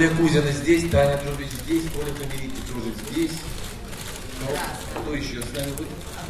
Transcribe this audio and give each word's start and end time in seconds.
Оля 0.00 0.08
Кузина 0.16 0.50
здесь, 0.50 0.90
Таня 0.90 1.18
Друбич 1.18 1.50
здесь, 1.62 1.82
Оля 1.98 2.10
Камерити 2.14 2.56
тоже 2.72 2.90
здесь. 3.10 3.32
Ну, 4.40 5.02
кто 5.02 5.14
еще 5.14 5.42
с 5.42 5.54
нами 5.54 5.72
будет? 5.72 5.88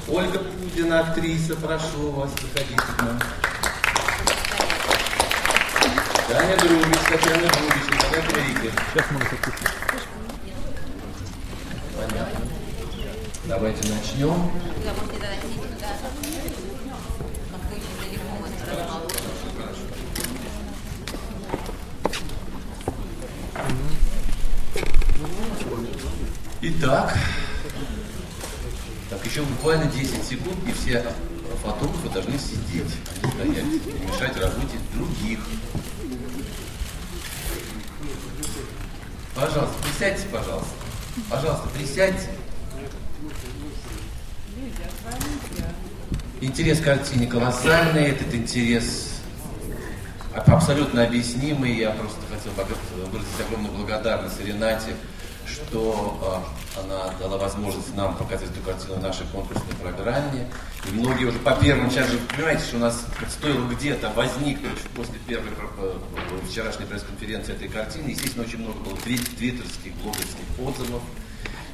Ольга 0.09 0.41
Пудина, 0.41 0.99
актриса, 0.99 1.55
прошу 1.55 2.11
вас, 2.11 2.33
заходите 2.33 2.75
к 2.75 3.03
нам. 3.03 3.21
Таня 6.27 6.57
Друбич, 6.57 6.99
Татьяна 7.09 7.49
Друбич, 7.49 7.85
Татьяна 7.91 8.29
Камерити. 8.29 8.75
Сейчас 8.93 9.07
мы 9.13 9.21
запустим. 9.21 9.69
Понятно. 11.97 12.41
Давайте 13.45 13.89
начнем. 13.89 14.51
Итак, 26.83 27.15
так 29.11 29.27
еще 29.27 29.43
буквально 29.43 29.85
10 29.85 30.25
секунд, 30.25 30.57
и 30.67 30.73
все 30.73 31.05
фотографы 31.63 32.09
должны 32.09 32.39
сидеть, 32.39 32.91
а 33.23 33.29
стоять, 33.29 33.65
не 33.65 34.07
мешать 34.07 34.35
работе 34.39 34.79
других. 34.95 35.41
Пожалуйста, 39.35 39.75
присядьте, 39.83 40.27
пожалуйста. 40.33 40.71
Пожалуйста, 41.29 41.69
присядьте. 41.69 42.31
Интерес 46.41 46.81
к 46.81 46.85
картине 46.85 47.27
колоссальный, 47.27 48.05
этот 48.05 48.35
интерес 48.35 49.21
абсолютно 50.35 51.05
объяснимый. 51.05 51.77
Я 51.77 51.91
просто 51.91 52.21
хотел 52.31 52.53
выразить 53.13 53.39
огромную 53.39 53.75
благодарность 53.75 54.41
Ренате 54.41 54.95
что 55.53 56.45
э, 56.77 56.81
она 56.81 57.13
дала 57.19 57.39
возможность 57.39 57.95
нам 57.95 58.17
показать 58.17 58.51
эту 58.51 58.61
картину 58.63 58.95
в 58.95 59.03
нашей 59.03 59.27
конкурсной 59.27 59.75
программе. 59.75 60.49
И 60.89 60.93
многие 60.93 61.27
уже 61.27 61.39
по 61.39 61.53
первым, 61.53 61.91
сейчас 61.91 62.09
же 62.09 62.19
понимаете, 62.35 62.65
что 62.65 62.77
у 62.77 62.81
нас 62.81 63.05
стоило 63.29 63.67
где-то 63.69 64.11
возникнуть 64.11 64.79
после 64.95 65.19
первой 65.27 65.51
э, 65.79 65.99
вчерашней 66.49 66.87
пресс-конференции 66.87 67.55
этой 67.55 67.69
картины. 67.69 68.11
Естественно, 68.11 68.45
очень 68.45 68.59
много 68.59 68.79
было 68.81 68.97
твиттерских, 68.97 69.95
блогерских 70.03 70.59
отзывов. 70.59 71.03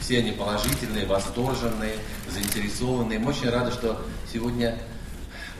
Все 0.00 0.18
они 0.18 0.32
положительные, 0.32 1.06
восторженные, 1.06 1.96
заинтересованные. 2.30 3.18
Мы 3.18 3.30
очень 3.30 3.50
рады, 3.50 3.72
что 3.72 4.00
сегодня 4.32 4.78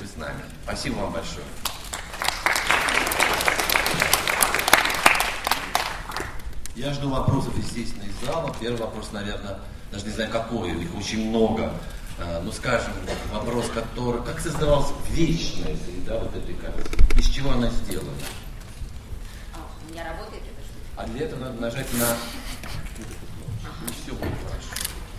вы 0.00 0.06
с 0.06 0.17
нами. 0.17 0.42
Спасибо 0.64 0.97
вам 0.97 1.12
большое. 1.12 1.44
Я 6.77 6.92
жду 6.92 7.08
вопросов, 7.08 7.56
естественно, 7.56 8.05
из 8.05 8.27
зала. 8.27 8.55
Первый 8.60 8.77
вопрос, 8.77 9.10
наверное, 9.10 9.58
даже 9.91 10.05
не 10.05 10.10
знаю 10.10 10.30
какой, 10.30 10.72
их 10.72 10.94
очень 10.94 11.30
много. 11.30 11.72
А, 12.19 12.42
ну, 12.44 12.52
скажем, 12.52 12.92
вопрос, 13.32 13.70
который... 13.70 14.22
Как 14.22 14.38
создавалась 14.38 14.92
вечная 15.08 15.74
среда 15.74 16.19
вот 16.19 16.36
этой 16.36 16.54
картины? 16.54 17.19
Из 17.19 17.28
чего 17.28 17.53
она 17.53 17.70
сделана? 17.70 18.10
А, 19.54 19.59
у 19.82 19.91
меня 19.91 20.04
работает 20.04 20.42
это 20.42 20.62
что 20.66 21.03
А 21.03 21.06
для 21.06 21.25
этого 21.25 21.41
надо 21.41 21.62
нажать 21.62 21.86
на... 21.94 22.09
И 23.88 23.92
все 24.03 24.12
будет 24.12 24.34
хорошо. 24.47 24.69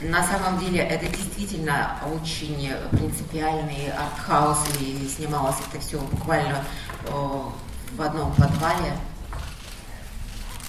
На 0.01 0.23
самом 0.27 0.59
деле 0.59 0.81
это 0.81 1.07
действительно 1.07 1.97
очень 2.13 2.71
принципиальный 2.91 3.91
артхаус, 3.93 4.59
и 4.79 5.07
снималось 5.07 5.55
это 5.71 5.81
все 5.81 5.99
буквально 5.99 6.63
в 7.03 8.01
одном 8.01 8.31
подвале 8.35 8.93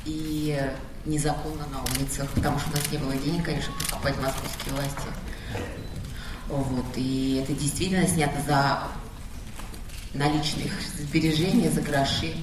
и 0.08 0.58
незаконно 1.04 1.66
на 1.70 1.82
улицах, 1.82 2.28
потому 2.30 2.58
что 2.58 2.70
у 2.70 2.72
нас 2.72 2.90
не 2.90 2.98
было 2.98 3.14
денег, 3.14 3.44
конечно, 3.44 3.72
покупать 3.90 4.16
московские 4.20 4.74
власти. 4.74 5.08
Вот, 6.48 6.86
и 6.96 7.42
это 7.42 7.52
действительно 7.52 8.06
снято 8.06 8.40
за 8.46 8.78
наличных 10.14 10.72
сбережения, 10.98 11.70
за 11.70 11.82
гроши. 11.82 12.34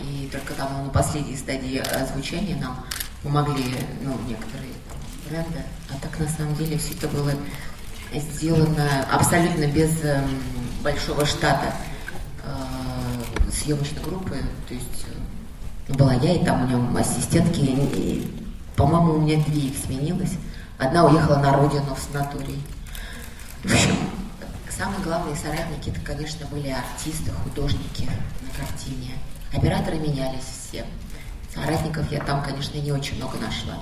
И 0.00 0.28
только 0.32 0.54
там 0.54 0.86
на 0.86 0.90
последней 0.90 1.36
стадии 1.36 1.78
озвучания 1.78 2.56
нам 2.56 2.84
помогли 3.22 3.76
ну, 4.02 4.18
некоторые 4.26 4.72
бренды. 5.28 5.62
А 5.90 5.98
так 6.00 6.18
на 6.18 6.28
самом 6.28 6.56
деле 6.56 6.78
все 6.78 6.94
это 6.94 7.08
было 7.08 7.32
сделано 8.12 9.06
абсолютно 9.10 9.66
без 9.66 9.90
э, 10.02 10.20
большого 10.82 11.24
штата 11.26 11.74
э, 12.42 13.50
съемочной 13.52 14.02
группы. 14.02 14.36
То 14.68 14.74
есть 14.74 15.06
была 15.88 16.14
я, 16.14 16.34
и 16.34 16.44
там 16.44 16.64
у 16.64 16.66
него 16.66 16.98
ассистентки, 16.98 18.26
по-моему, 18.76 19.14
у 19.14 19.20
меня 19.20 19.42
две 19.44 19.68
их 19.68 19.76
сменилось. 19.76 20.32
Одна 20.78 21.04
уехала 21.04 21.36
на 21.36 21.52
родину 21.52 21.94
в 21.94 21.98
санаторий. 21.98 22.62
В 23.62 23.72
общем, 23.72 23.96
самые 24.68 25.00
главные 25.02 25.36
соратники, 25.36 25.90
это, 25.90 26.00
конечно, 26.00 26.46
были 26.46 26.68
артисты, 26.68 27.30
художники 27.44 28.08
на 28.40 28.50
картине. 28.58 29.12
Операторы 29.52 29.98
менялись 29.98 30.42
все. 30.42 30.84
Соратников 31.54 32.10
я 32.10 32.20
там, 32.20 32.42
конечно, 32.42 32.76
не 32.78 32.90
очень 32.90 33.16
много 33.16 33.38
нашла. 33.38 33.78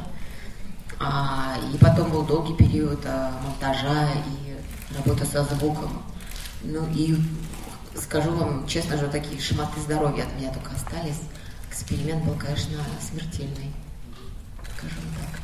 А, 1.01 1.57
и 1.73 1.79
потом 1.79 2.11
был 2.11 2.23
долгий 2.23 2.55
период 2.55 3.01
а, 3.07 3.33
монтажа 3.43 4.09
и 4.13 4.97
работа 4.97 5.25
со 5.25 5.45
звуком. 5.45 6.03
Ну 6.63 6.87
и 6.93 7.17
скажу 7.97 8.31
вам 8.33 8.67
честно 8.67 8.99
же, 8.99 9.07
такие 9.07 9.41
шматы 9.41 9.81
здоровья 9.81 10.25
от 10.25 10.35
меня 10.37 10.53
только 10.53 10.73
остались 10.75 11.21
эксперимент 11.73 12.23
был, 12.25 12.35
конечно, 12.35 12.79
смертельный, 13.01 13.73
скажем 14.77 15.03
так. 15.19 15.41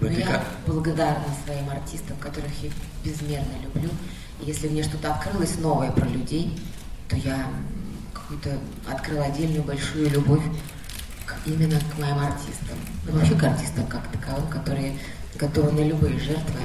Но 0.00 0.08
я 0.08 0.44
благодарна 0.66 1.24
своим 1.44 1.70
артистам, 1.70 2.16
которых 2.18 2.52
я 2.62 2.70
безмерно 3.02 3.54
люблю. 3.62 3.88
И 4.40 4.46
если 4.46 4.68
мне 4.68 4.82
что-то 4.82 5.14
открылось 5.14 5.58
новое 5.58 5.90
про 5.90 6.06
людей, 6.06 6.60
то 7.08 7.16
я 7.16 7.46
какую-то 8.12 8.58
открыла 8.86 9.24
отдельную 9.24 9.62
большую 9.62 10.10
любовь 10.10 10.42
к, 11.24 11.34
именно 11.46 11.80
к 11.80 11.98
моим 11.98 12.18
артистам. 12.18 12.76
Ну, 13.06 13.12
вообще 13.12 13.34
к 13.34 13.42
артистам 13.42 13.86
как 13.86 14.06
таковым, 14.12 14.48
которые 14.48 14.98
готовы 15.36 15.72
на 15.72 15.86
любые 15.86 16.18
жертвы 16.18 16.60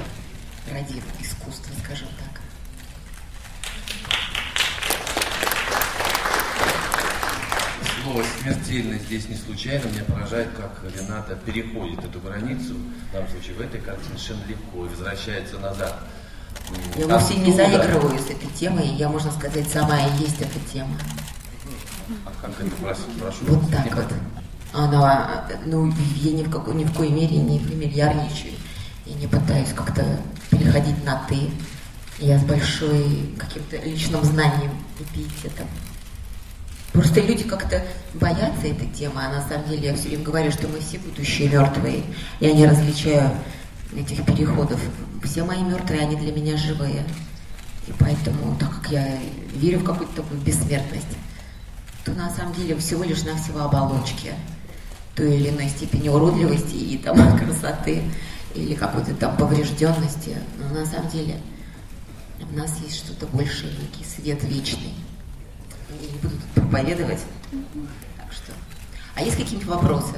ради 0.70 1.02
искусства, 1.22 1.74
скажем 1.86 2.08
так. 2.20 2.31
Слово 8.12 8.26
смертельно 8.42 8.98
здесь 9.00 9.30
не 9.30 9.36
случайно. 9.36 9.88
Меня 9.88 10.04
поражает, 10.04 10.50
как 10.58 10.82
Рената 10.96 11.36
переходит 11.36 12.04
эту 12.04 12.20
границу, 12.20 12.76
в 13.10 13.14
данном 13.14 13.30
случае 13.30 13.56
в 13.56 13.62
этой 13.62 13.80
картине, 13.80 14.18
совершенно 14.18 14.48
легко 14.48 14.86
и 14.86 14.90
возвращается 14.90 15.58
назад. 15.60 16.00
Я 16.96 17.08
вовсе 17.08 17.36
не 17.36 17.54
заигрываю 17.54 18.18
с 18.20 18.30
этой 18.30 18.50
темой, 18.50 18.88
я, 18.88 19.10
можно 19.10 19.32
сказать, 19.32 19.70
сама 19.70 20.00
и 20.00 20.22
есть 20.22 20.42
эта 20.42 20.60
тема. 20.72 20.96
А 22.26 22.32
как 22.42 22.52
это 22.60 22.76
прошу? 22.82 23.02
прошу 23.20 23.46
вот 23.46 23.72
так 23.72 23.84
тема? 23.86 24.02
вот. 24.02 24.14
Она, 24.74 25.48
ну, 25.66 25.94
я 26.16 26.32
ни 26.32 26.44
в, 26.44 26.50
какой, 26.50 26.76
ни 26.76 26.86
в 26.86 26.94
коей 26.96 27.12
мере 27.12 27.38
не 27.38 27.60
фамильярничаю. 27.60 28.54
Я 29.06 29.16
не 29.16 29.28
пытаюсь 29.28 29.74
как-то 29.74 30.06
переходить 30.50 31.04
на 31.04 31.22
«ты». 31.28 31.50
Я 32.20 32.38
с 32.38 32.44
большой 32.44 33.36
каким-то 33.38 33.78
личным 33.78 34.24
знанием 34.24 34.72
и 35.00 35.04
пиететом. 35.16 35.68
Просто 36.94 37.22
люди 37.22 37.44
как-то 37.44 37.82
боятся 38.16 38.68
этой 38.68 38.88
темы, 38.88 39.22
а 39.24 39.30
на 39.30 39.48
самом 39.48 39.70
деле 39.70 39.90
я 39.90 39.96
все 39.96 40.10
время 40.10 40.24
говорю, 40.24 40.52
что 40.52 40.68
мы 40.68 40.80
все 40.80 41.00
будущие 41.00 41.48
мертвые. 41.50 42.04
Я 42.42 42.52
не 42.52 42.66
различаю 42.66 43.32
этих 43.96 44.26
переходов. 44.26 44.80
Все 45.24 45.44
мои 45.46 45.62
мертвые, 45.62 46.02
они 46.02 46.18
для 46.18 46.34
меня 46.34 46.58
живые. 46.58 47.06
И 47.88 47.94
поэтому, 47.98 48.58
так 48.60 48.82
как 48.82 48.92
я 48.92 49.18
верю 49.56 49.80
в 49.80 49.84
какую-то 49.86 50.18
такую 50.18 50.42
бессмертность, 50.42 51.08
то 52.04 52.12
на 52.12 52.30
самом 52.30 52.54
деле 52.54 52.76
всего 52.78 53.04
лишь 53.04 53.24
навсего 53.24 53.62
оболочки 53.62 54.34
той 55.16 55.38
или 55.38 55.50
иной 55.50 55.70
степени 55.70 56.10
уродливости 56.10 56.76
и 56.76 56.98
там 56.98 57.38
красоты 57.40 58.04
или 58.54 58.76
какой-то 58.76 59.14
там 59.16 59.38
поврежденности. 59.38 60.38
Но 60.60 60.80
на 60.80 60.86
самом 60.86 61.10
деле 61.10 61.36
в 62.40 62.56
нас 62.56 62.78
есть 62.84 62.98
что-то 62.98 63.28
большее, 63.28 63.72
некий 63.72 64.04
свет 64.04 64.44
вечный 64.44 64.94
я 65.92 66.08
не 66.08 66.18
буду 66.18 66.30
тут 66.30 66.64
проповедовать. 66.64 67.20
Так 68.18 68.32
что. 68.32 68.52
А 69.16 69.22
есть 69.22 69.38
какие-нибудь 69.38 69.68
вопросы? 69.68 70.16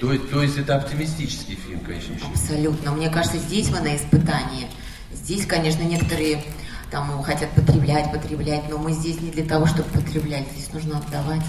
То, 0.00 0.18
то 0.18 0.42
есть 0.42 0.58
это 0.58 0.76
оптимистический 0.76 1.56
фильм, 1.56 1.80
конечно. 1.80 2.14
Абсолютно. 2.28 2.92
Мне 2.92 3.08
кажется, 3.08 3.38
здесь 3.38 3.70
мы 3.70 3.80
на 3.80 3.96
испытании. 3.96 4.68
Здесь, 5.12 5.46
конечно, 5.46 5.82
некоторые 5.82 6.42
там 6.90 7.22
хотят 7.22 7.50
потреблять, 7.52 8.12
потреблять, 8.12 8.68
но 8.68 8.78
мы 8.78 8.92
здесь 8.92 9.20
не 9.20 9.30
для 9.30 9.44
того, 9.44 9.66
чтобы 9.66 9.88
потреблять. 9.90 10.46
Здесь 10.52 10.72
нужно 10.72 10.98
отдавать. 10.98 11.42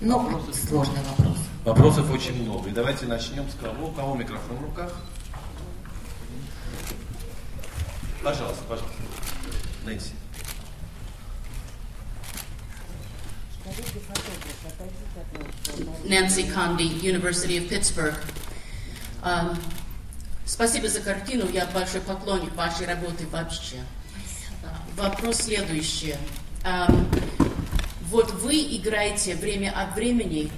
Ну, 0.00 0.42
сложный 0.68 1.00
вопрос. 1.16 1.38
Вопросов 1.64 2.10
очень 2.10 2.42
много. 2.42 2.68
И 2.68 2.72
давайте 2.72 3.06
начнем 3.06 3.48
с 3.48 3.54
кого? 3.54 3.88
У 3.88 3.92
кого 3.92 4.14
микрофон 4.16 4.56
в 4.56 4.62
руках? 4.62 4.92
Пожалуйста, 8.22 8.62
пожалуйста. 8.68 8.96
Нэнси. 9.84 10.12
Nancy 16.04 16.44
Condy, 16.52 16.84
University 17.02 17.56
of 17.58 17.68
Pittsburgh. 17.68 18.14
Um, 19.22 19.58
спасибо 20.44 20.88
за 20.88 21.00
картину, 21.00 21.48
я 21.50 21.66
большой 21.66 22.02
поклонник 22.02 22.54
вашей 22.54 22.86
работы 22.86 23.26
вообще. 23.28 23.76
Вопрос 24.96 25.36
следующий. 25.36 26.14
Um, 26.62 27.06
вот 28.10 28.30
вы 28.32 28.60
играете 28.76 29.34
время 29.34 29.72
от 29.74 29.96
времени, 29.96 30.52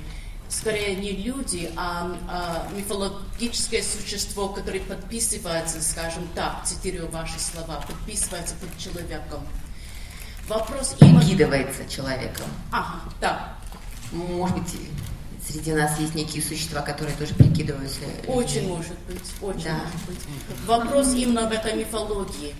скорее 0.48 0.96
не 0.96 1.12
люди, 1.12 1.70
а, 1.76 2.14
а 2.28 2.68
мифологическое 2.76 3.82
существо, 3.82 4.48
которое 4.48 4.80
подписывается, 4.80 5.80
скажем 5.80 6.28
так, 6.34 6.64
цитирую 6.66 7.08
ваши 7.08 7.38
слова, 7.38 7.82
подписывается 7.86 8.56
под 8.56 8.76
человеком. 8.78 9.46
Вопрос... 10.48 10.94
Прикидывается 10.98 11.88
человеком. 11.88 12.46
Ага, 12.70 13.00
да. 13.20 13.54
Может 14.12 14.56
быть, 14.58 14.76
среди 15.46 15.72
нас 15.72 15.98
есть 15.98 16.14
некие 16.14 16.42
существа, 16.42 16.82
которые 16.82 17.16
тоже 17.16 17.34
прикидываются. 17.34 18.00
Очень 18.26 18.68
может 18.68 18.98
быть, 19.08 19.22
очень 19.42 19.64
да. 19.64 19.74
может 19.74 20.06
быть. 20.06 20.18
Вопрос 20.66 21.14
именно 21.14 21.48
в 21.48 21.52
этой 21.52 21.74
мифологии. 21.74 22.54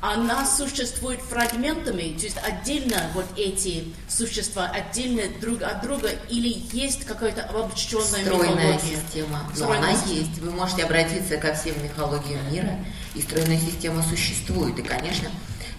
Она 0.00 0.44
существует 0.44 1.20
фрагментами, 1.22 2.14
то 2.18 2.24
есть 2.24 2.36
отдельно 2.36 3.10
вот 3.14 3.24
эти 3.38 3.94
существа, 4.06 4.66
отдельно 4.66 5.22
друг 5.40 5.62
от 5.62 5.80
друга, 5.80 6.10
или 6.28 6.62
есть 6.76 7.06
какая-то 7.06 7.44
обобщенная 7.44 8.22
Стройная 8.22 8.74
мифология? 8.74 8.80
система. 8.80 9.40
Но 9.48 9.54
Стройная 9.54 9.78
она 9.78 9.92
система. 9.96 10.18
есть. 10.18 10.38
Вы 10.40 10.50
можете 10.50 10.82
обратиться 10.84 11.38
ко 11.38 11.54
всем 11.54 11.82
мифологиям 11.82 12.52
мира, 12.52 12.78
и 13.14 13.22
стройная 13.22 13.58
система 13.58 14.02
существует. 14.02 14.78
И, 14.78 14.82
конечно, 14.82 15.30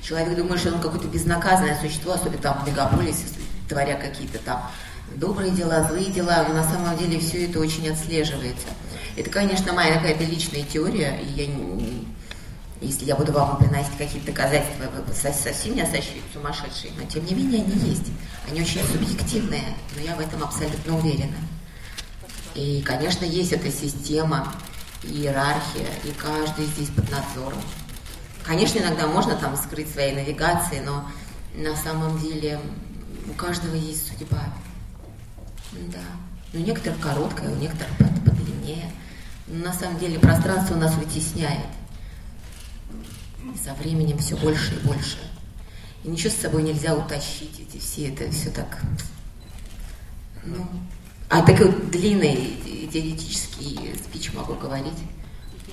человек 0.06 0.36
думает, 0.36 0.60
что 0.60 0.74
он 0.74 0.82
какое-то 0.82 1.08
безнаказанное 1.08 1.80
существо, 1.82 2.14
особенно 2.14 2.38
там 2.38 2.64
в 2.64 2.68
мегаполисе, 2.68 3.26
творя 3.68 3.96
какие-то 3.96 4.40
там 4.40 4.70
добрые 5.16 5.52
дела, 5.52 5.84
злые 5.88 6.12
дела, 6.12 6.46
но 6.48 6.54
на 6.54 6.64
самом 6.64 6.98
деле 6.98 7.20
все 7.20 7.46
это 7.46 7.60
очень 7.60 7.90
отслеживается. 7.90 8.68
Это, 9.16 9.30
конечно, 9.30 9.74
моя 9.74 9.96
какая-то 9.96 10.24
личная 10.24 10.64
теория, 10.64 11.20
и 11.22 11.26
я 11.40 11.48
не, 11.48 12.08
если 12.82 13.06
я 13.06 13.16
буду 13.16 13.32
вам 13.32 13.58
приносить 13.58 13.98
какие-то 13.98 14.28
доказательства, 14.28 14.86
вы 15.08 15.14
совсем 15.14 15.74
меня 15.74 15.86
сочтете 15.86 16.22
сумасшедшие, 16.34 16.92
но 17.00 17.08
тем 17.08 17.26
не 17.26 17.34
менее 17.34 17.64
они 17.64 17.90
есть. 17.90 18.12
Они 18.50 18.62
очень 18.62 18.84
субъективные, 18.84 19.64
но 19.96 20.02
я 20.02 20.16
в 20.16 20.20
этом 20.20 20.44
абсолютно 20.44 20.98
уверена. 20.98 21.38
И, 22.54 22.82
конечно, 22.82 23.26
есть 23.26 23.54
эта 23.54 23.72
система, 23.72 24.54
иерархия, 25.04 25.88
и 26.04 26.12
каждый 26.12 26.66
здесь 26.66 26.90
под 26.90 27.10
надзором. 27.10 27.62
Конечно, 28.46 28.80
иногда 28.80 29.08
можно 29.08 29.36
там 29.36 29.58
скрыть 29.58 29.92
свои 29.92 30.14
навигации, 30.14 30.80
но 30.80 31.10
на 31.56 31.76
самом 31.76 32.20
деле 32.20 32.60
у 33.28 33.34
каждого 33.34 33.74
есть 33.74 34.08
судьба. 34.08 34.44
Да. 35.74 36.00
У 36.54 36.58
некоторых 36.58 37.00
короткая, 37.00 37.50
у 37.50 37.56
некоторых 37.56 37.98
подлиннее. 37.98 38.92
Но 39.48 39.66
на 39.66 39.74
самом 39.74 39.98
деле 40.00 40.20
пространство 40.20 40.76
нас 40.76 40.94
вытесняет. 40.96 41.66
И 43.54 43.58
со 43.58 43.74
временем 43.74 44.20
все 44.20 44.38
больше 44.38 44.76
и 44.76 44.88
больше. 44.88 45.18
И 46.04 46.08
ничего 46.08 46.30
с 46.32 46.36
собой 46.36 46.62
нельзя 46.62 46.96
утащить, 46.96 47.60
эти 47.60 47.80
все, 47.80 48.10
это 48.14 48.32
все 48.32 48.52
так... 48.52 48.80
Ну, 50.44 50.68
а 51.30 51.42
такой 51.42 51.72
длинный 51.90 52.58
теоретический 52.94 53.96
спич 53.98 54.32
могу 54.34 54.54
говорить. 54.54 54.94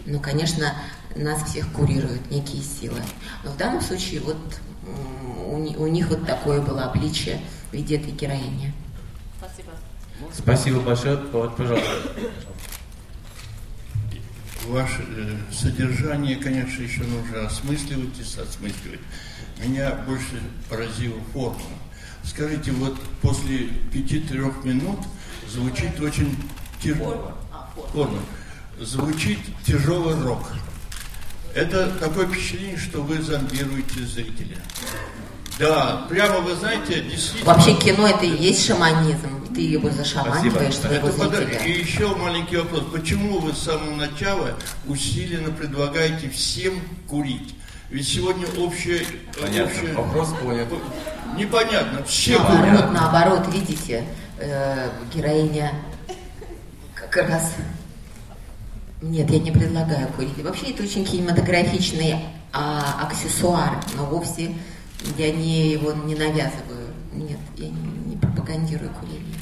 Ну, 0.07 0.21
конечно, 0.21 0.75
нас 1.17 1.43
всех 1.45 1.71
курируют 1.73 2.31
некие 2.31 2.63
силы. 2.63 3.01
Но 3.45 3.53
в 3.53 3.57
данном 3.57 3.81
случае 3.81 4.21
вот 4.21 4.37
у, 5.47 5.57
у 5.57 5.87
них 5.87 6.09
вот 6.09 6.27
такое 6.27 6.61
было 6.61 6.85
обличие 6.85 7.41
в 7.71 7.75
виде 7.75 7.97
этой 7.97 8.13
героини. 8.13 8.73
Спасибо. 9.39 9.71
Спасибо 10.33 10.81
большое. 10.81 11.17
Пожалуйста. 11.19 11.91
Ваше 14.67 15.05
э, 15.09 15.37
содержание, 15.53 16.37
конечно, 16.37 16.83
еще 16.83 17.03
нужно 17.03 17.47
осмысливать 17.47 18.17
и 18.19 18.23
осмысливать. 18.23 19.01
Меня 19.59 19.91
больше 20.07 20.41
поразила 20.69 21.19
форма. 21.33 21.59
Скажите, 22.25 22.71
вот 22.73 22.97
после 23.21 23.67
пяти-трех 23.93 24.65
минут 24.65 25.01
звучит 25.49 26.01
очень 26.01 26.37
тяжело. 26.81 27.37
Форма. 27.93 28.19
Звучит 28.81 29.39
тяжелый 29.65 30.21
рок. 30.23 30.43
Это 31.55 31.91
такое 32.01 32.27
впечатление, 32.27 32.79
что 32.79 33.03
вы 33.03 33.21
зомбируете 33.21 34.05
зрителя. 34.07 34.57
Да, 35.59 36.07
прямо 36.09 36.39
вы 36.39 36.55
знаете, 36.57 37.03
действительно... 37.03 37.53
Вообще 37.53 37.75
кино 37.75 38.09
это 38.09 38.25
и 38.25 38.43
есть 38.43 38.67
шаманизм. 38.67 39.47
Ты 39.55 39.61
его 39.61 39.91
зашаманиваешь 39.91 40.77
своего 40.77 41.09
это 41.09 41.29
зрителя. 41.29 41.65
И 41.67 41.73
еще 41.73 42.17
маленький 42.17 42.57
вопрос. 42.57 42.85
Почему 42.91 43.39
вы 43.39 43.53
с 43.53 43.59
самого 43.59 43.95
начала 43.95 44.57
усиленно 44.87 45.51
предлагаете 45.51 46.31
всем 46.31 46.81
курить? 47.07 47.55
Ведь 47.91 48.09
сегодня 48.09 48.47
общее... 48.57 49.05
Понятно. 49.39 49.65
общее... 49.65 49.93
Вопрос 49.93 50.29
понят. 50.43 50.69
Непонятно. 51.37 52.03
Все 52.05 52.39
наоборот, 52.39 52.65
курят. 52.65 52.93
Наоборот, 52.93 53.49
видите, 53.53 54.05
э, 54.39 54.89
героиня 55.15 55.75
как 56.95 57.29
раз 57.29 57.53
нет, 59.03 59.31
я 59.31 59.39
не 59.41 59.51
предлагаю 59.51 60.09
курить. 60.09 60.43
Вообще 60.43 60.71
это 60.71 60.85
очень 60.85 61.05
кинематографичный 61.05 62.17
а, 62.53 63.03
аксессуар, 63.03 63.81
но 63.97 64.07
вовсе 64.07 64.55
я 65.19 65.33
не 65.33 65.73
его 65.73 65.93
не 65.93 66.15
навязываю. 66.15 66.95
Нет, 67.13 67.39
я 67.57 67.69
не, 67.69 67.87
не 68.07 68.17
пропагандирую 68.17 68.91
курение. 68.91 69.39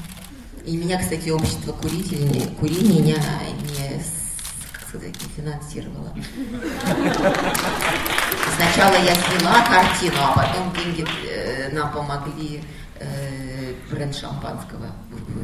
И 0.65 0.77
меня, 0.77 0.99
кстати, 0.99 1.29
общество 1.29 1.73
курителей, 1.73 2.49
курения 2.59 3.01
не, 3.01 3.13
не, 3.13 4.03
как 4.73 4.89
сказать, 4.89 5.15
не 5.21 5.43
финансировало. 5.43 6.15
Сначала 8.57 8.95
я 8.95 9.15
сняла 9.15 9.63
картину, 9.67 10.17
а 10.19 10.33
потом 10.35 10.73
деньги 10.75 11.07
э, 11.29 11.71
нам 11.73 11.93
помогли 11.93 12.63
э, 12.99 13.75
бренд 13.91 14.15
шампанского. 14.15 14.87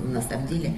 На 0.07 0.23
самом 0.23 0.47
деле 0.47 0.75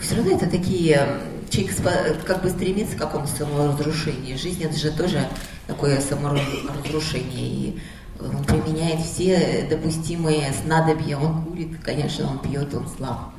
все 0.00 0.16
равно 0.16 0.36
это 0.36 0.48
такие... 0.48 1.20
Человек 1.48 2.24
как 2.24 2.42
бы 2.42 2.50
стремится 2.50 2.96
к 2.96 2.98
какому-то 2.98 3.30
саморазрушению. 3.30 4.36
Жизнь 4.36 4.64
это 4.64 4.76
же 4.76 4.90
тоже 4.90 5.28
такое 5.68 6.00
саморазрушение. 6.00 7.48
И 7.48 7.80
он 8.20 8.44
применяет 8.44 9.00
все 9.00 9.66
допустимые 9.70 10.52
снадобья. 10.52 11.16
Он 11.16 11.44
курит, 11.44 11.78
конечно, 11.84 12.28
он 12.28 12.40
пьет, 12.40 12.74
он 12.74 12.88
слаб. 12.88 13.30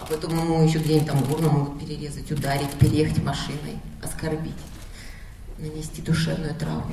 А 0.00 0.04
потом 0.04 0.36
ему 0.36 0.64
еще 0.64 0.78
где-нибудь 0.78 1.06
там 1.06 1.22
горло 1.24 1.48
могут 1.48 1.80
перерезать, 1.80 2.30
ударить, 2.32 2.72
переехать 2.72 3.22
машиной, 3.22 3.78
оскорбить, 4.02 4.52
нанести 5.58 6.02
душевную 6.02 6.54
травму. 6.56 6.92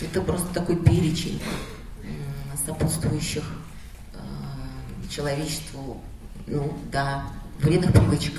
Это 0.00 0.22
просто 0.22 0.46
такой 0.54 0.76
перечень 0.76 1.40
сопутствующих 2.64 3.44
э, 4.14 4.18
человечеству, 5.10 6.00
ну 6.46 6.76
да, 6.92 7.26
вредных 7.62 7.92
привычек, 7.92 8.34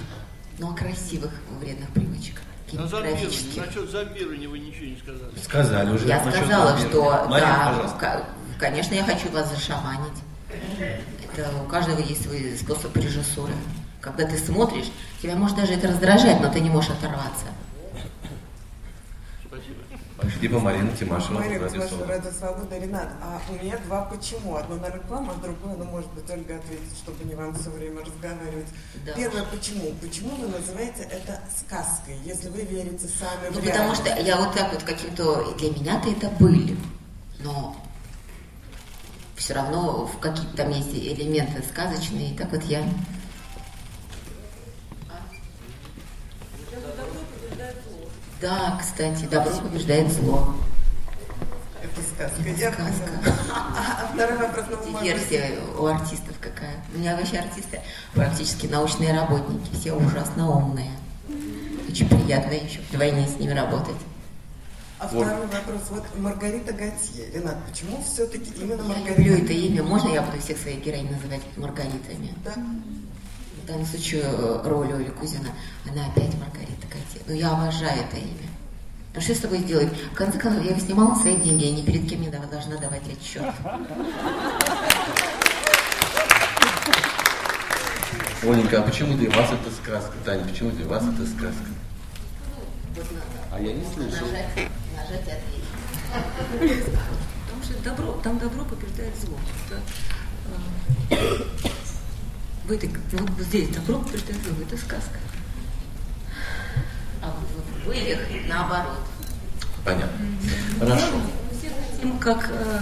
но 0.58 0.74
красивых 0.74 1.32
вредных 1.60 1.90
привычек. 1.90 2.42
На 2.72 2.88
зомбирование, 2.88 3.28
насчет 3.58 3.90
зомбирования 3.90 4.48
вы 4.48 4.60
ничего 4.60 4.86
не 4.86 4.98
сказали. 4.98 5.32
Сказали 5.44 5.92
уже. 5.92 6.08
Я 6.08 6.20
сказала, 6.32 6.78
что 6.78 7.26
Марина, 7.28 7.92
да, 8.00 8.28
конечно, 8.58 8.94
я 8.94 9.04
хочу 9.04 9.30
вас 9.32 9.50
зашаманить. 9.50 10.24
Это 11.34 11.50
у 11.64 11.68
каждого 11.68 12.00
есть 12.00 12.24
свой 12.24 12.56
способ 12.58 12.96
режиссуры. 12.96 13.54
Когда 14.00 14.26
ты 14.26 14.38
смотришь, 14.38 14.92
тебя 15.22 15.36
может 15.36 15.58
даже 15.58 15.74
это 15.74 15.90
раздражать, 15.90 16.40
но 16.42 16.52
ты 16.52 16.60
не 16.60 16.70
можешь 16.70 16.92
оторваться. 16.92 17.46
Либо 20.40 20.60
Марина 20.60 20.92
Тимашева. 20.96 21.40
Марина 21.40 21.70
Тимашева, 21.70 22.06
Радио 22.06 22.32
Свобода. 22.32 22.78
Ренат, 22.78 23.10
а 23.22 23.42
у 23.50 23.54
меня 23.54 23.78
два 23.86 24.04
почему. 24.04 24.56
Одно 24.56 24.76
на 24.76 24.88
рекламу, 24.88 25.32
а 25.32 25.42
другое, 25.42 25.76
ну, 25.78 25.86
может 25.86 26.12
быть, 26.12 26.30
Ольга 26.30 26.58
ответит, 26.58 26.96
чтобы 26.98 27.24
не 27.26 27.34
вам 27.34 27.56
все 27.56 27.70
время 27.72 28.02
разговаривать. 28.02 28.68
Да. 29.06 29.14
Первое, 29.14 29.44
почему? 29.46 29.92
Почему 30.02 30.36
вы 30.36 30.48
называете 30.48 31.04
это 31.04 31.40
сказкой, 31.58 32.18
если 32.24 32.50
вы 32.50 32.62
верите 32.62 33.08
сами 33.08 33.54
ну, 33.54 33.60
в 33.60 33.66
потому 33.66 33.96
что 33.96 34.16
я 34.20 34.38
вот 34.38 34.54
так 34.54 34.72
вот 34.72 34.84
каким-то... 34.84 35.56
Для 35.58 35.72
меня-то 35.72 36.10
это 36.10 36.30
были. 36.40 36.78
Но 37.40 37.76
все 39.36 39.56
равно 39.56 40.06
в 40.06 40.20
какие-то 40.20 40.56
там 40.58 40.70
есть 40.70 40.94
элементы 40.94 41.64
сказочные. 41.68 42.32
И 42.32 42.38
так 42.38 42.52
вот 42.52 42.64
я 42.64 42.84
Да, 48.42 48.76
кстати, 48.82 49.26
добро 49.26 49.52
побеждает 49.58 50.12
зло. 50.12 50.56
Это 51.84 52.02
сказка. 52.02 52.42
Это 52.42 52.74
сказка. 52.74 53.36
А 53.54 54.10
второй 54.12 54.38
вопрос. 54.40 54.66
Ну, 54.88 55.04
Версия 55.04 55.60
у 55.78 55.86
артистов 55.86 56.36
какая? 56.40 56.84
У 56.94 56.98
меня 56.98 57.16
вообще 57.16 57.38
артисты 57.38 57.82
практически 58.16 58.66
научные 58.66 59.14
работники, 59.14 59.70
все 59.76 59.94
ужасно 59.94 60.50
умные. 60.50 60.92
Очень 61.88 62.10
приятно 62.10 62.54
еще 62.54 62.80
вдвойне 62.90 63.28
с 63.28 63.38
ними 63.40 63.52
работать. 63.52 63.98
А 64.98 65.08
вот. 65.08 65.26
второй 65.26 65.46
вопрос. 65.46 65.82
Вот 65.90 66.04
Маргарита 66.18 66.74
Готье. 66.74 67.30
Ренат, 67.34 67.58
почему 67.70 68.02
все-таки 68.04 68.52
именно 68.60 68.82
Маргарита? 68.84 69.22
Я 69.22 69.28
люблю 69.28 69.46
это 69.46 69.54
имя. 69.54 69.84
Можно 69.84 70.10
я 70.10 70.22
буду 70.24 70.40
всех 70.42 70.58
своих 70.58 70.84
героинь 70.84 71.12
называть 71.12 71.42
Маргаритами? 71.58 72.34
Да. 72.44 72.56
В 73.72 73.74
данном 73.74 73.88
случае 73.88 74.24
э, 74.26 74.62
роль 74.66 74.92
Оли 74.92 75.12
Кузина, 75.12 75.48
она 75.90 76.06
опять 76.08 76.36
Маргарита 76.36 76.88
Готье. 76.88 77.22
Но 77.26 77.34
я 77.34 77.52
обожаю 77.52 78.02
это 78.02 78.18
имя. 78.18 78.50
А 79.16 79.22
что 79.22 79.34
с 79.34 79.40
тобой 79.40 79.60
сделать? 79.60 79.88
В 80.12 80.14
конце 80.14 80.38
концов, 80.38 80.62
я 80.66 80.72
его 80.72 80.80
снимала 80.82 81.16
свои 81.16 81.38
деньги, 81.38 81.64
я 81.64 81.72
ни 81.72 81.82
перед 81.82 82.10
кем 82.10 82.20
не 82.20 82.28
должна 82.28 82.76
давать 82.76 83.04
отчет. 83.08 83.46
Оленька, 88.44 88.80
а 88.80 88.82
почему 88.82 89.16
для 89.16 89.30
вас 89.30 89.50
это 89.54 89.72
сказка? 89.74 90.12
Таня, 90.26 90.44
почему 90.44 90.72
для 90.72 90.86
вас 90.88 91.04
это 91.04 91.26
сказка? 91.26 91.70
А 93.54 93.62
я 93.62 93.72
не 93.72 93.86
слышал. 93.86 94.28
Нажать, 94.28 94.70
нажать 94.98 95.22
ответить. 95.22 95.64
Потому 97.46 97.64
что 97.64 97.84
добро, 97.86 98.20
там 98.22 98.38
добро 98.38 98.66
побеждает 98.66 99.14
зло. 99.18 99.38
Это, 101.10 101.16
э, 101.16 101.81
в 102.72 102.74
этой, 102.74 102.90
вот 103.12 103.30
здесь 103.42 103.70
добро 103.70 104.00
зло, 104.00 104.56
это 104.62 104.78
сказка. 104.78 105.20
А 107.22 107.36
вот 107.54 107.66
в 107.86 108.48
наоборот. 108.48 109.00
Понятно. 109.84 110.26
Хорошо. 110.80 111.18
Мы 111.18 111.58
все 111.58 111.70
хотим, 111.70 112.18
как, 112.18 112.50
э, 112.50 112.82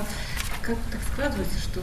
как 0.61 0.77
так 0.91 1.01
складывается, 1.11 1.59
что 1.59 1.81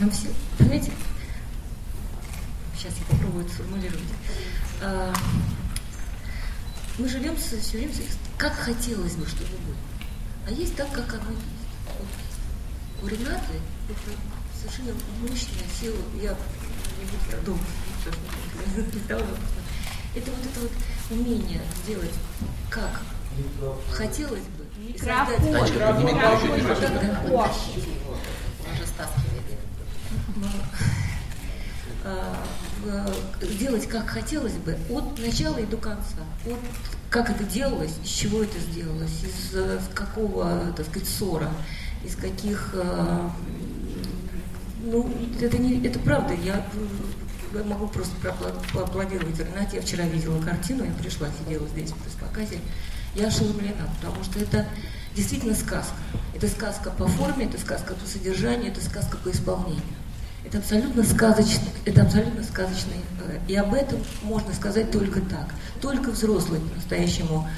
нам 0.00 0.10
все, 0.10 0.28
понимаете, 0.58 0.90
сейчас 2.74 2.92
я 2.98 3.04
попробую 3.08 3.44
это 3.44 3.54
сформулировать. 3.54 4.02
А, 4.80 5.14
мы 6.98 7.08
живем 7.08 7.36
все 7.36 7.56
время, 7.78 7.92
как 8.36 8.54
хотелось 8.54 9.14
бы, 9.14 9.28
чтобы 9.28 9.50
было. 9.50 9.76
А 10.48 10.50
есть 10.50 10.74
так, 10.74 10.90
как 10.90 11.14
оно 11.14 11.30
есть. 11.30 11.51
У 13.02 13.06
Ренаты 13.06 13.58
это 13.88 14.00
совершенно 14.56 14.94
мощная 15.20 15.66
сила. 15.80 15.96
Я 16.20 16.30
не 16.30 17.44
дом, 17.44 17.58
это 20.14 20.30
вот 20.30 20.40
это 20.44 20.60
вот 20.60 20.70
умение 21.10 21.60
сделать 21.82 22.14
как 22.70 23.00
хотелось 23.90 24.42
бы. 24.42 24.62
Микрофон. 24.78 25.50
Значит, 25.50 25.78
подними 25.78 26.12
микрофон. 26.12 27.50
Он 28.68 28.76
же 28.76 28.86
стаскивает. 28.86 29.58
Сделать 33.42 33.88
как 33.88 34.08
хотелось 34.08 34.54
бы 34.54 34.76
от 34.90 35.18
начала 35.18 35.58
и 35.58 35.66
до 35.66 35.76
конца. 35.76 36.18
От 36.46 36.58
как 37.10 37.28
это 37.30 37.44
делалось, 37.44 37.92
из 38.02 38.08
чего 38.08 38.42
это 38.42 38.58
сделалось, 38.58 39.22
из, 39.22 39.54
из 39.54 39.88
какого, 39.94 40.72
так 40.74 40.86
сказать, 40.86 41.06
ссора, 41.06 41.50
из 42.04 42.16
каких... 42.16 42.70
Э, 42.74 43.28
ну, 44.84 45.08
это, 45.40 45.58
не, 45.58 45.84
это 45.86 45.98
правда, 46.00 46.34
я, 46.34 46.66
могу 47.64 47.86
просто 47.88 48.14
поаплодировать 48.72 49.38
Ренате. 49.38 49.76
Я 49.76 49.82
вчера 49.82 50.04
видела 50.04 50.40
картину, 50.40 50.84
я 50.84 50.92
пришла, 50.92 51.28
сидела 51.38 51.66
здесь 51.68 51.90
при 51.92 52.24
показе. 52.24 52.58
Я 53.14 53.28
ошеломлена, 53.28 53.88
потому 54.00 54.24
что 54.24 54.38
это 54.38 54.66
действительно 55.14 55.54
сказка. 55.54 55.94
Это 56.34 56.48
сказка 56.48 56.90
по 56.90 57.06
форме, 57.06 57.46
это 57.46 57.58
сказка 57.58 57.94
по 57.94 58.06
содержанию, 58.06 58.72
это 58.72 58.82
сказка 58.82 59.16
по 59.18 59.30
исполнению. 59.30 59.82
Это 60.44 60.58
абсолютно 60.58 61.04
сказочный, 61.04 61.68
это 61.84 62.02
абсолютно 62.02 62.42
сказочный. 62.42 63.00
Э, 63.26 63.38
и 63.46 63.54
об 63.54 63.74
этом 63.74 64.00
можно 64.22 64.52
сказать 64.54 64.90
только 64.90 65.20
так. 65.20 65.54
Только 65.80 66.10
взрослые, 66.10 66.60
по-настоящему 66.60 67.48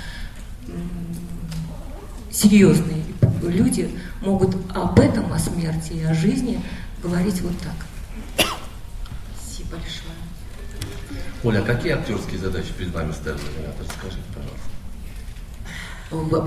серьезные 2.31 3.04
люди 3.49 3.99
могут 4.21 4.57
об 4.75 4.99
этом, 4.99 5.33
о 5.33 5.39
смерти 5.39 5.93
и 5.93 6.05
о 6.05 6.15
жизни 6.15 6.61
говорить 7.03 7.41
вот 7.43 7.59
так. 7.59 8.47
Спасибо 9.37 9.77
большое. 9.77 10.15
Оля, 11.43 11.63
какие 11.63 11.93
актерские 11.93 12.39
задачи 12.39 12.73
перед 12.77 12.93
вами 12.93 13.13
ставят? 13.13 13.41
Расскажите, 13.79 14.23
пожалуйста. 14.35 14.75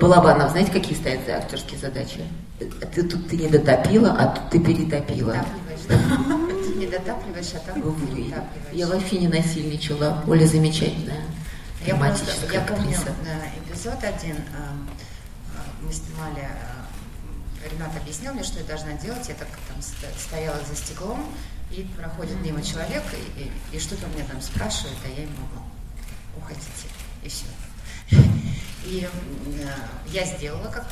Балабанов, 0.00 0.50
знаете, 0.50 0.72
какие 0.72 0.94
стоят 0.96 1.26
за 1.26 1.36
актерские 1.36 1.78
задачи? 1.78 2.20
Ты 2.58 3.02
тут 3.02 3.28
ты 3.28 3.36
не 3.36 3.48
дотопила, 3.48 4.12
а 4.18 4.26
тут 4.28 4.50
ты 4.50 4.60
перетопила. 4.60 5.36
Не 6.76 6.86
дотапливаешь, 6.86 7.54
а 7.54 7.58
там 7.58 7.82
Я 8.72 8.86
вообще 8.86 9.18
не 9.18 9.28
насильничала. 9.28 10.22
Оля 10.26 10.46
замечательная. 10.46 11.22
Я, 11.86 11.94
просто, 11.94 12.52
я 12.52 12.60
помню 12.60 12.90
эпизод 13.78 14.02
один, 14.02 14.36
а, 14.52 14.74
а, 15.56 15.64
мы 15.80 15.92
снимали, 15.92 16.48
Ренат 17.70 17.96
объяснил 17.96 18.34
мне, 18.34 18.42
что 18.42 18.58
я 18.58 18.64
должна 18.64 18.92
делать, 18.94 19.28
я 19.28 19.34
так 19.34 19.48
там 19.68 19.82
стояла 20.16 20.58
за 20.64 20.74
стеклом, 20.76 21.24
и 21.70 21.82
проходит 21.96 22.40
мимо 22.40 22.62
человек, 22.62 23.02
и, 23.12 23.42
и, 23.42 23.76
и 23.76 23.80
что-то 23.80 24.06
мне 24.08 24.24
там 24.24 24.40
спрашивает, 24.40 24.96
а 25.04 25.08
я 25.08 25.22
ему, 25.22 25.34
уходите, 26.36 26.88
и 27.22 27.28
все. 27.28 27.46
И 28.84 29.06
э, 29.06 29.68
я 30.12 30.24
сделала, 30.24 30.70
как 30.70 30.86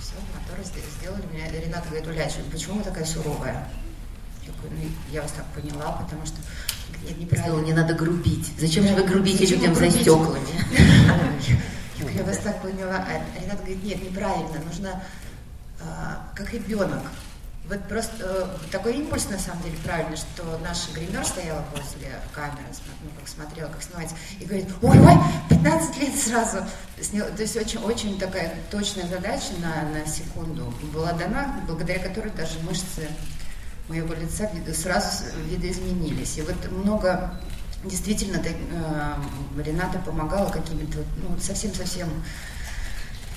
все, 0.00 0.14
моторы 0.34 0.64
сделали 0.64 1.24
меня. 1.32 1.50
Рената 1.50 1.88
говорит, 1.88 2.06
Уля, 2.06 2.30
почему 2.52 2.74
вы 2.78 2.84
такая 2.84 3.04
суровая? 3.04 3.68
Я, 4.46 4.52
говорю, 4.52 4.76
ну, 4.80 4.90
я 5.10 5.22
вас 5.22 5.32
так 5.32 5.44
поняла, 5.46 5.92
потому 5.92 6.24
что 6.24 6.36
нет, 7.02 7.18
неправильно. 7.18 7.60
не 7.62 7.72
надо 7.72 7.94
грубить. 7.94 8.52
Зачем 8.58 8.86
же 8.86 8.94
вы 8.94 9.02
грубите 9.02 9.44
людям 9.46 9.74
за 9.74 9.90
стеклами? 9.90 10.46
Я 12.14 12.22
вас 12.24 12.38
так 12.38 12.62
поняла. 12.62 12.96
А 12.96 13.40
Рената 13.40 13.58
говорит, 13.58 13.82
нет, 13.82 14.02
неправильно. 14.02 14.58
Нужно 14.64 15.02
как 16.34 16.52
ребенок 16.52 17.02
вот 17.68 17.82
просто 17.88 18.16
э, 18.20 18.70
такой 18.70 18.94
импульс, 18.94 19.28
на 19.28 19.38
самом 19.38 19.62
деле, 19.62 19.76
правильно, 19.82 20.16
что 20.16 20.58
наша 20.62 20.92
гример 20.92 21.24
стояла 21.24 21.64
после 21.74 22.20
камеры, 22.32 22.62
ну, 23.02 23.10
как 23.18 23.28
смотрела, 23.28 23.68
как 23.68 23.82
снимать, 23.82 24.14
и 24.38 24.44
говорит, 24.44 24.68
ой, 24.82 24.98
ой, 24.98 25.18
15 25.48 25.98
лет 25.98 26.14
сразу. 26.16 26.58
Снял. 27.00 27.26
То 27.28 27.42
есть 27.42 27.56
очень, 27.56 27.80
очень 27.80 28.18
такая 28.18 28.54
точная 28.70 29.06
задача 29.08 29.52
на, 29.60 29.82
на 29.90 30.06
секунду 30.06 30.72
была 30.94 31.12
дана, 31.12 31.60
благодаря 31.66 31.98
которой 31.98 32.30
даже 32.30 32.60
мышцы 32.60 33.08
моего 33.88 34.14
лица 34.14 34.48
сразу 34.72 35.24
видоизменились. 35.50 36.38
И 36.38 36.42
вот 36.42 36.70
много 36.70 37.32
действительно 37.84 38.40
э, 38.44 39.14
Рената 39.60 39.98
помогала 39.98 40.50
какими-то, 40.50 40.98
ну, 41.16 41.36
совсем-совсем 41.40 42.08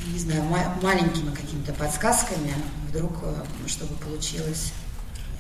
не 0.07 0.19
знаю, 0.19 0.43
маленькими 0.81 1.33
какими-то 1.33 1.73
подсказками, 1.73 2.53
вдруг, 2.89 3.11
э, 3.21 3.45
чтобы 3.67 3.95
получилось 3.95 4.73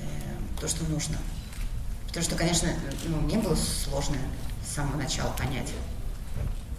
э, 0.01 0.59
то, 0.59 0.67
что 0.67 0.83
нужно. 0.85 1.17
Потому 2.07 2.23
что, 2.23 2.35
конечно, 2.35 2.69
ну, 3.07 3.17
мне 3.21 3.37
было 3.37 3.55
сложно 3.55 4.17
с 4.65 4.75
самого 4.75 4.97
начала 4.97 5.31
понять, 5.31 5.71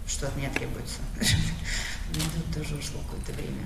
что 0.07 0.27
от 0.27 0.35
меня 0.35 0.49
требуется. 0.49 0.99
Мне 2.11 2.25
тут 2.35 2.61
тоже 2.61 2.75
ушло 2.75 2.99
какое-то 3.07 3.31
время. 3.31 3.63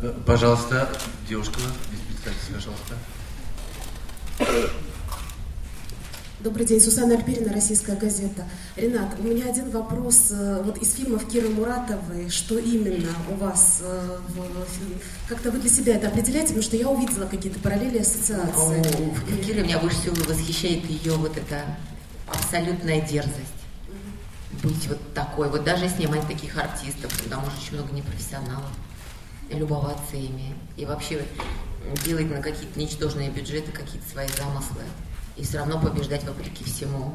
Э, 0.00 0.14
пожалуйста, 0.26 0.90
девушка, 1.28 1.60
представьтесь, 2.08 2.54
пожалуйста. 2.54 2.94
Добрый 6.44 6.66
день, 6.66 6.78
Сусанна 6.78 7.14
Альпирина, 7.14 7.54
Российская 7.54 7.96
газета. 7.96 8.44
Ренат, 8.76 9.18
у 9.18 9.22
меня 9.22 9.46
один 9.46 9.70
вопрос. 9.70 10.28
Э, 10.30 10.60
вот 10.62 10.76
из 10.76 10.92
фильмов 10.92 11.26
Киры 11.26 11.48
Муратовой, 11.48 12.28
что 12.28 12.58
именно 12.58 13.08
у 13.30 13.36
вас 13.36 13.80
э, 13.82 14.18
в 14.28 15.26
Как-то 15.26 15.50
вы 15.50 15.58
для 15.58 15.70
себя 15.70 15.96
это 15.96 16.08
определяете? 16.08 16.48
Потому 16.48 16.62
что 16.62 16.76
я 16.76 16.90
увидела 16.90 17.24
какие-то 17.24 17.58
параллели, 17.60 17.96
ассоциации. 17.96 18.82
О, 18.82 19.42
Кира 19.42 19.62
меня 19.62 19.78
больше 19.78 19.96
всего 19.96 20.16
восхищает 20.28 20.84
ее 20.84 21.14
вот 21.14 21.34
эта 21.34 21.64
абсолютная 22.28 23.00
дерзость. 23.00 23.62
Быть 24.62 24.86
вот 24.86 24.98
такой, 25.14 25.48
вот 25.48 25.64
даже 25.64 25.88
снимать 25.88 26.28
таких 26.28 26.58
артистов, 26.58 27.10
там 27.30 27.42
уже 27.44 27.56
очень 27.56 27.76
много 27.78 27.94
непрофессионалов, 27.94 28.70
любоваться 29.48 30.16
ими, 30.16 30.54
и 30.76 30.84
вообще 30.84 31.24
делать 32.04 32.30
на 32.30 32.42
какие-то 32.42 32.78
ничтожные 32.78 33.30
бюджеты 33.30 33.72
какие-то 33.72 34.06
свои 34.10 34.28
замыслы 34.28 34.82
и 35.36 35.42
все 35.42 35.58
равно 35.58 35.80
побеждать 35.80 36.24
вопреки 36.24 36.64
всему. 36.64 37.14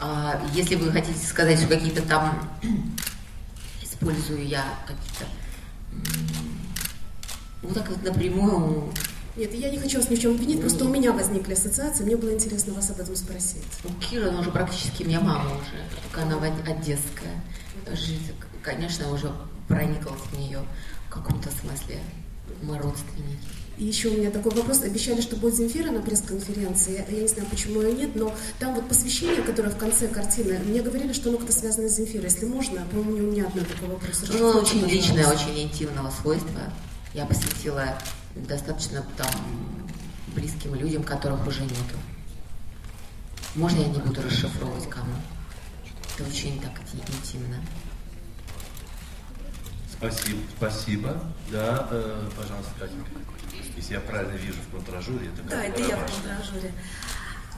А 0.00 0.40
если 0.54 0.76
вы 0.76 0.90
хотите 0.92 1.24
сказать, 1.26 1.58
что 1.58 1.68
какие-то 1.68 2.02
там 2.02 2.50
использую 3.82 4.46
я 4.46 4.64
какие-то 4.86 5.26
ну 7.62 7.74
так 7.74 7.88
вот 7.88 8.02
напрямую 8.02 8.92
нет, 9.36 9.54
я 9.54 9.70
не 9.70 9.78
хочу 9.78 9.98
вас 9.98 10.10
ни 10.10 10.16
в 10.16 10.20
чем 10.20 10.32
обвинить, 10.32 10.60
просто 10.60 10.84
у 10.84 10.88
меня 10.88 11.12
возникли 11.12 11.52
ассоциации, 11.52 12.02
мне 12.02 12.16
было 12.16 12.34
интересно 12.34 12.74
вас 12.74 12.90
об 12.90 12.98
этом 12.98 13.14
спросить. 13.14 13.62
Ну, 13.84 13.90
Кира, 14.00 14.28
она 14.28 14.40
уже 14.40 14.50
практически 14.50 15.04
меня 15.04 15.20
мама 15.20 15.50
уже, 15.50 16.02
только 16.02 16.22
она 16.22 16.36
одесская. 16.66 17.42
Жизнь, 17.92 18.32
конечно, 18.60 19.10
уже 19.10 19.32
прониклась 19.68 20.20
в 20.32 20.38
нее 20.38 20.60
в 21.06 21.10
каком-то 21.10 21.48
смысле. 21.48 22.00
Мы 22.62 22.76
родственники. 22.78 23.59
Еще 23.78 24.08
у 24.08 24.16
меня 24.18 24.30
такой 24.30 24.52
вопрос. 24.52 24.82
Обещали, 24.82 25.20
что 25.20 25.36
будет 25.36 25.54
Земфира 25.54 25.90
на 25.90 26.02
пресс-конференции. 26.02 27.04
Я 27.08 27.20
не 27.20 27.28
знаю, 27.28 27.48
почему 27.50 27.80
ее 27.80 27.92
нет, 27.92 28.14
но 28.14 28.34
там 28.58 28.74
вот 28.74 28.88
посвящение, 28.88 29.42
которое 29.42 29.70
в 29.70 29.78
конце 29.78 30.06
картины, 30.08 30.58
мне 30.66 30.82
говорили, 30.82 31.12
что 31.12 31.30
оно 31.30 31.38
как-то 31.38 31.52
связано 31.52 31.88
с 31.88 31.96
Земфирой. 31.96 32.24
Если 32.24 32.44
можно, 32.44 32.84
по-моему, 32.86 33.28
у 33.28 33.32
меня 33.32 33.46
одно 33.46 33.62
такой 33.62 33.88
вопрос. 33.88 34.22
Ну, 34.28 34.48
очень 34.50 34.86
личное, 34.86 35.26
очень 35.26 35.62
интимного 35.62 36.10
свойства. 36.10 36.72
Я 37.14 37.24
посвятила 37.24 37.98
достаточно 38.34 39.04
там 39.16 39.30
близким 40.34 40.74
людям, 40.74 41.02
которых 41.02 41.46
уже 41.46 41.62
нету. 41.62 41.96
Можно 43.54 43.80
я 43.80 43.88
не 43.88 43.98
буду 43.98 44.22
расшифровывать 44.22 44.88
кому? 44.88 45.12
Это 46.14 46.28
очень 46.28 46.60
так 46.60 46.72
интимно. 46.92 47.56
Спасибо, 50.00 50.40
спасибо. 50.56 51.20
Да, 51.50 51.86
э, 51.90 52.28
пожалуйста, 52.34 52.72
Катенька. 52.78 53.10
Если 53.76 53.92
я 53.94 54.00
правильно 54.00 54.34
вижу 54.36 54.58
в 54.66 54.74
контражуре, 54.74 55.28
это 55.28 55.42
Да, 55.42 55.62
это 55.62 55.78
я 55.82 55.96
в 55.96 56.10
контражуре. 56.10 56.72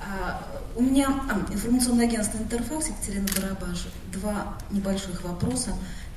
А, 0.05 0.43
у 0.75 0.83
меня 0.83 1.07
а, 1.31 1.53
информационное 1.53 2.07
агентство 2.09 2.39
«Интерфакс» 2.39 2.89
Екатерина 2.89 3.29
Барабаш. 3.37 3.87
Два 4.13 4.59
небольших 4.73 5.23
вопроса. 5.23 5.71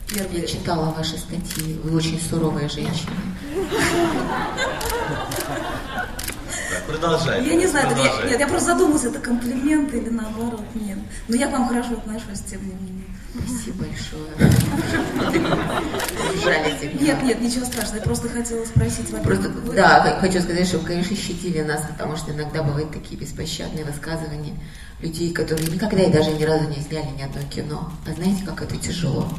Первый... 0.10 0.42
Я 0.42 0.48
читала 0.48 0.92
ваши 0.92 1.16
статьи. 1.18 1.80
Вы 1.84 1.96
очень 1.96 2.20
суровая 2.20 2.70
женщина. 2.70 3.16
продолжай. 6.88 7.46
Я 7.46 7.56
не 7.56 7.68
знаю, 7.68 7.90
я, 7.98 8.30
нет, 8.30 8.40
я 8.40 8.48
просто 8.48 8.74
задумалась, 8.74 9.04
это 9.04 9.20
комплимент 9.20 9.94
или 9.94 10.10
наоборот, 10.10 10.64
нет. 10.76 10.98
Но 11.28 11.36
я 11.36 11.48
к 11.48 11.52
вам 11.52 11.68
хорошо 11.68 11.94
отношусь, 11.94 12.42
тем 12.50 12.62
не 12.62 12.74
менее. 12.74 13.06
Спасибо 13.36 13.86
большое. 13.86 14.52
Нет, 17.02 17.24
нет, 17.24 17.42
ничего 17.42 17.66
страшного. 17.66 17.98
Я 17.98 18.02
просто 18.02 18.30
хотела 18.30 18.66
спросить. 18.66 19.10
Просто, 19.24 19.50
да, 19.76 20.18
хочу 20.22 20.42
сказать, 20.42 20.68
что 20.68 20.80
вы, 20.80 20.88
конечно, 20.88 21.16
щадили 21.16 21.62
нас, 21.62 21.82
потому 21.90 22.16
что 22.16 22.32
иногда 22.32 22.64
бывают 22.64 22.92
такие 22.92 23.20
беспощадные 23.20 23.84
высказывания 23.84 24.54
людей, 25.02 25.34
которые 25.34 25.68
никогда 25.68 26.04
и 26.04 26.12
даже 26.12 26.32
ни 26.32 26.44
разу 26.44 26.70
не 26.70 26.82
сняли 26.82 27.08
ни 27.18 27.22
одно 27.22 27.42
кино. 27.50 27.92
А 28.08 28.14
знаете, 28.14 28.44
как 28.46 28.62
это 28.62 28.78
тяжело? 28.78 29.30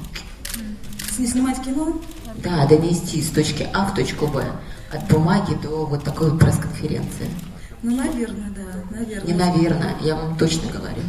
Не 1.18 1.26
снимать 1.26 1.62
кино? 1.62 1.98
Да, 2.36 2.66
донести 2.66 3.22
с 3.22 3.30
точки 3.30 3.66
А 3.72 3.86
в 3.86 3.94
точку 3.94 4.26
Б. 4.26 4.44
От 4.93 5.09
бумаги 5.09 5.55
до 5.55 5.87
вот 5.87 6.05
такой 6.05 6.31
вот 6.31 6.40
пресс-конференции. 6.40 7.28
Ну, 7.83 7.97
наверное, 7.97 8.50
да, 8.50 8.97
наверное. 8.97 9.26
Не 9.26 9.35
наверное, 9.35 9.97
я 10.00 10.16
вам 10.16 10.37
точно 10.37 10.71
говорю. 10.71 11.02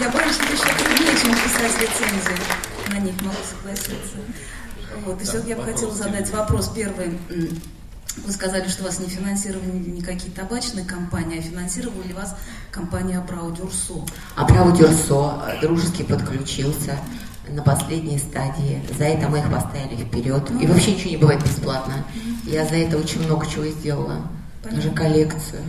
Я 0.00 0.10
боюсь, 0.10 0.34
что 0.34 0.44
еще 0.44 0.64
труднее, 0.64 1.16
чем 1.20 1.34
писать 1.34 1.80
рецензии. 1.80 2.92
На 2.92 2.98
них 2.98 3.14
могу 3.22 3.36
согласиться. 3.48 4.16
Вот, 5.04 5.20
и 5.20 5.24
все-таки 5.24 5.50
я 5.50 5.56
бы 5.56 5.64
хотела 5.64 5.94
задать 5.94 6.30
вопрос 6.30 6.68
первый. 6.74 7.18
Вы 8.26 8.32
сказали, 8.32 8.68
что 8.68 8.84
вас 8.84 8.98
не 8.98 9.06
финансировали 9.06 9.70
никакие 9.70 10.32
табачные 10.32 10.84
компании, 10.84 11.38
а 11.38 11.42
финансировали 11.42 12.12
вас 12.12 12.36
компания 12.70 13.18
Абрау 13.18 13.52
Дюрсо. 13.52 14.04
Абрау 14.36 14.72
Дюрсо 14.72 15.58
дружески 15.62 16.02
подключился 16.02 16.98
на 17.48 17.62
последней 17.62 18.18
стадии. 18.18 18.82
За 18.98 19.04
это 19.04 19.28
мы 19.28 19.38
их 19.38 19.50
поставили 19.50 20.04
вперед. 20.04 20.50
И 20.60 20.66
вообще 20.66 20.92
ничего 20.92 21.10
не 21.10 21.16
бывает 21.16 21.42
бесплатно. 21.42 22.04
Я 22.44 22.64
за 22.64 22.76
это 22.76 22.98
очень 22.98 23.24
много 23.24 23.46
чего 23.46 23.66
сделала. 23.66 24.22
Понятно. 24.62 24.82
Даже 24.82 24.94
коллекцию. 24.94 25.62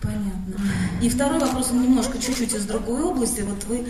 Понятно. 0.00 0.54
И 1.00 1.08
второй 1.08 1.40
вопрос, 1.40 1.70
он 1.70 1.82
немножко 1.82 2.18
чуть-чуть 2.18 2.54
из 2.54 2.64
другой 2.64 3.02
области. 3.02 3.40
Вот 3.40 3.64
вы 3.64 3.86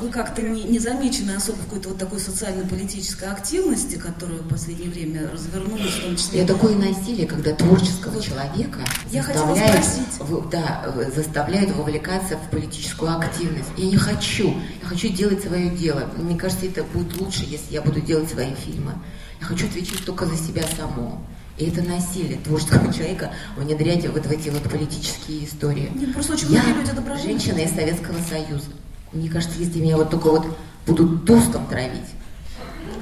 вы 0.00 0.10
как-то 0.10 0.42
не, 0.42 0.64
не 0.64 0.78
замечены 0.78 1.32
особо 1.32 1.58
какой-то 1.58 1.90
вот 1.90 1.98
такой 1.98 2.20
социально-политической 2.20 3.28
активности, 3.28 3.96
которая 3.96 4.38
в 4.38 4.48
последнее 4.48 4.90
время 4.90 5.30
развернулась, 5.30 5.92
в 5.92 6.02
том 6.02 6.16
числе... 6.16 6.40
Я 6.40 6.46
такое 6.46 6.76
насилие, 6.76 7.26
когда 7.26 7.54
творческого 7.54 8.12
вот. 8.12 8.24
человека 8.24 8.80
Я 9.10 9.22
заставляет, 9.22 9.84
в, 10.18 10.48
да, 10.50 10.94
заставляют 11.14 11.70
вовлекаться 11.70 12.36
в 12.36 12.50
политическую 12.50 13.16
активность. 13.16 13.68
Я 13.76 13.86
не 13.86 13.96
хочу. 13.96 14.54
Я 14.82 14.88
хочу 14.88 15.08
делать 15.08 15.42
свое 15.42 15.70
дело. 15.70 16.10
Мне 16.16 16.38
кажется, 16.38 16.66
это 16.66 16.84
будет 16.84 17.18
лучше, 17.20 17.44
если 17.48 17.74
я 17.74 17.82
буду 17.82 18.00
делать 18.00 18.30
свои 18.30 18.54
фильмы. 18.54 18.92
Я 19.40 19.46
хочу 19.46 19.66
отвечать 19.66 20.04
только 20.04 20.26
за 20.26 20.36
себя 20.36 20.64
саму. 20.76 21.24
И 21.56 21.66
это 21.66 21.82
насилие 21.82 22.38
творческого 22.38 22.92
человека 22.94 23.32
внедрять 23.56 24.06
вот 24.08 24.26
в 24.26 24.30
эти 24.30 24.48
вот 24.48 24.62
политические 24.62 25.44
истории. 25.44 25.90
Нет, 25.94 26.12
просто 26.12 26.34
очень 26.34 26.52
я 26.52 26.62
люди 26.62 26.92
женщина 27.22 27.58
из 27.58 27.70
Советского 27.70 28.18
Союза. 28.28 28.66
Мне 29.12 29.28
кажется, 29.30 29.58
если 29.58 29.80
меня 29.80 29.96
вот 29.96 30.10
только 30.10 30.30
вот 30.30 30.46
будут 30.86 31.24
дустом 31.24 31.66
травить, 31.66 32.10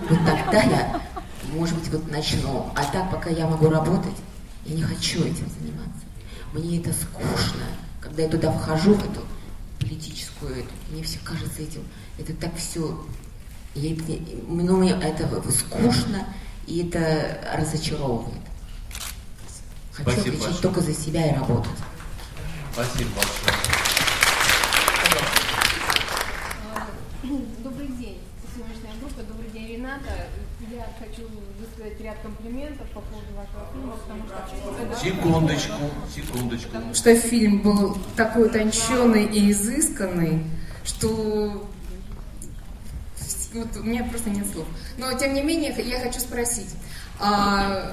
вот 0.08 0.18
тогда 0.24 0.62
я, 0.62 1.02
может 1.52 1.76
быть, 1.78 1.88
вот 1.90 2.10
начну. 2.10 2.70
А 2.76 2.84
так, 2.84 3.10
пока 3.10 3.30
я 3.30 3.46
могу 3.46 3.68
работать, 3.68 4.14
я 4.64 4.74
не 4.76 4.82
хочу 4.82 5.20
этим 5.20 5.48
заниматься. 5.58 6.04
Мне 6.52 6.78
это 6.78 6.92
скучно. 6.92 7.64
Когда 8.00 8.22
я 8.22 8.28
туда 8.28 8.52
вхожу, 8.52 8.94
в 8.94 9.04
эту 9.04 9.22
политическую, 9.80 10.60
эту, 10.60 10.70
мне 10.90 11.02
все 11.02 11.18
кажется 11.24 11.60
этим, 11.62 11.82
это 12.18 12.32
так 12.34 12.56
все, 12.56 13.04
я, 13.74 13.96
ну, 14.48 14.76
мне 14.76 14.92
это 14.92 15.28
скучно, 15.50 16.26
и 16.66 16.86
это 16.86 17.40
разочаровывает. 17.54 18.40
Хочу 19.92 20.10
Спасибо 20.10 20.20
отвечать 20.20 20.40
большое. 20.40 20.62
только 20.62 20.80
за 20.80 20.94
себя 20.94 21.30
и 21.30 21.34
работать. 21.34 21.78
Спасибо 22.72 23.10
большое. 23.16 23.56
Добрый 27.64 27.88
день, 27.88 28.20
съемочная 28.54 28.92
группа. 29.00 29.22
Добрый 29.22 29.50
день, 29.50 29.76
Рената. 29.76 30.28
Я 30.68 30.86
хочу 30.98 31.28
высказать 31.60 32.00
ряд 32.00 32.16
комплиментов 32.22 32.88
по 32.88 33.00
поводу 33.00 33.26
вашего 33.36 33.66
фильма, 33.72 33.96
потому 33.96 34.26
что... 34.26 35.04
Секундочку, 35.04 35.90
секундочку. 36.12 36.70
Потому 36.72 36.94
что 36.94 37.14
фильм 37.14 37.62
был 37.62 37.96
такой 38.16 38.46
утонченный 38.46 39.26
и 39.26 39.52
изысканный, 39.52 40.44
что 40.84 41.68
вот 43.54 43.76
у 43.76 43.82
меня 43.84 44.04
просто 44.04 44.30
нет 44.30 44.46
слов. 44.50 44.66
Но, 44.98 45.12
тем 45.12 45.34
не 45.34 45.42
менее, 45.42 45.74
я 45.84 46.00
хочу 46.00 46.18
спросить. 46.18 46.74
А, 47.18 47.92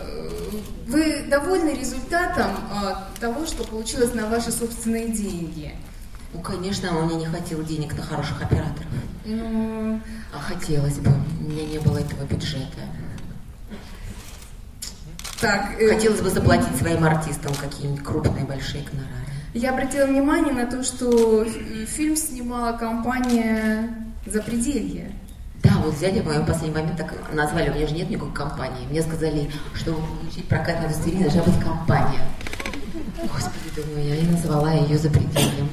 вы 0.87 1.23
довольны 1.29 1.69
результатом 1.69 2.51
а, 2.71 3.07
того, 3.19 3.45
что 3.45 3.63
получилось 3.63 4.13
на 4.13 4.27
ваши 4.27 4.51
собственные 4.51 5.09
деньги? 5.09 5.73
Ну, 6.33 6.41
конечно, 6.41 6.97
у 6.97 7.05
меня 7.05 7.15
не 7.15 7.25
хватило 7.27 7.63
денег 7.63 7.95
на 7.95 8.01
хороших 8.01 8.41
операторов. 8.41 8.87
Ну... 9.25 9.99
А 10.33 10.39
хотелось 10.39 10.97
бы. 10.97 11.11
У 11.39 11.49
меня 11.49 11.65
не 11.65 11.79
было 11.79 11.97
этого 11.97 12.23
бюджета. 12.25 12.81
Так, 15.39 15.79
э, 15.79 15.93
Хотелось 15.93 16.21
бы 16.21 16.29
заплатить 16.29 16.75
своим 16.77 17.03
артистам 17.03 17.53
какие-нибудь 17.55 18.03
крупные, 18.03 18.45
большие 18.45 18.83
гонорары. 18.83 19.23
Я 19.53 19.71
обратила 19.71 20.05
внимание 20.05 20.53
на 20.53 20.65
то, 20.65 20.83
что 20.83 21.45
фильм 21.45 22.15
снимала 22.15 22.75
компания 22.77 23.89
«Запределье». 24.25 25.11
Да, 25.61 25.71
вот 25.83 25.95
взяли 25.95 26.19
в 26.19 26.25
моем 26.25 26.45
последний 26.45 26.75
момент 26.75 26.97
так 26.97 27.13
назвали, 27.33 27.69
у 27.69 27.73
меня 27.73 27.87
же 27.87 27.93
нет 27.93 28.09
никакой 28.09 28.33
компании. 28.33 28.85
Мне 28.89 29.01
сказали, 29.01 29.49
чтобы 29.75 29.99
получить 29.99 30.47
прокат 30.47 30.79
на 30.79 30.87
удостоверение, 30.87 31.29
должна 31.29 31.43
быть 31.43 31.63
компания. 31.63 32.21
Господи, 33.21 33.69
думаю, 33.75 34.07
я 34.07 34.15
и 34.15 34.25
назвала 34.25 34.73
ее 34.73 34.97
за 34.97 35.09
пределом. 35.09 35.69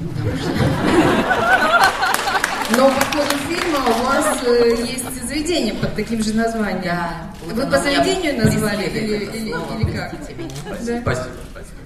Но 2.77 2.87
по 2.89 3.01
ходу 3.01 3.37
фильма 3.47 3.79
у 3.79 4.03
вас 4.03 4.43
э, 4.45 4.75
есть 4.85 5.27
заведение 5.27 5.73
под 5.73 5.95
таким 5.95 6.23
же 6.23 6.33
названием. 6.33 6.81
Да. 6.83 7.31
Вы 7.45 7.65
по 7.65 7.77
заведению 7.77 8.43
назвали 8.43 8.85
или, 8.85 9.25
или, 9.25 9.45
или 9.45 9.97
как? 9.97 10.11
Да. 10.11 11.01
Спасибо, 11.01 11.29
спасибо. 11.51 11.81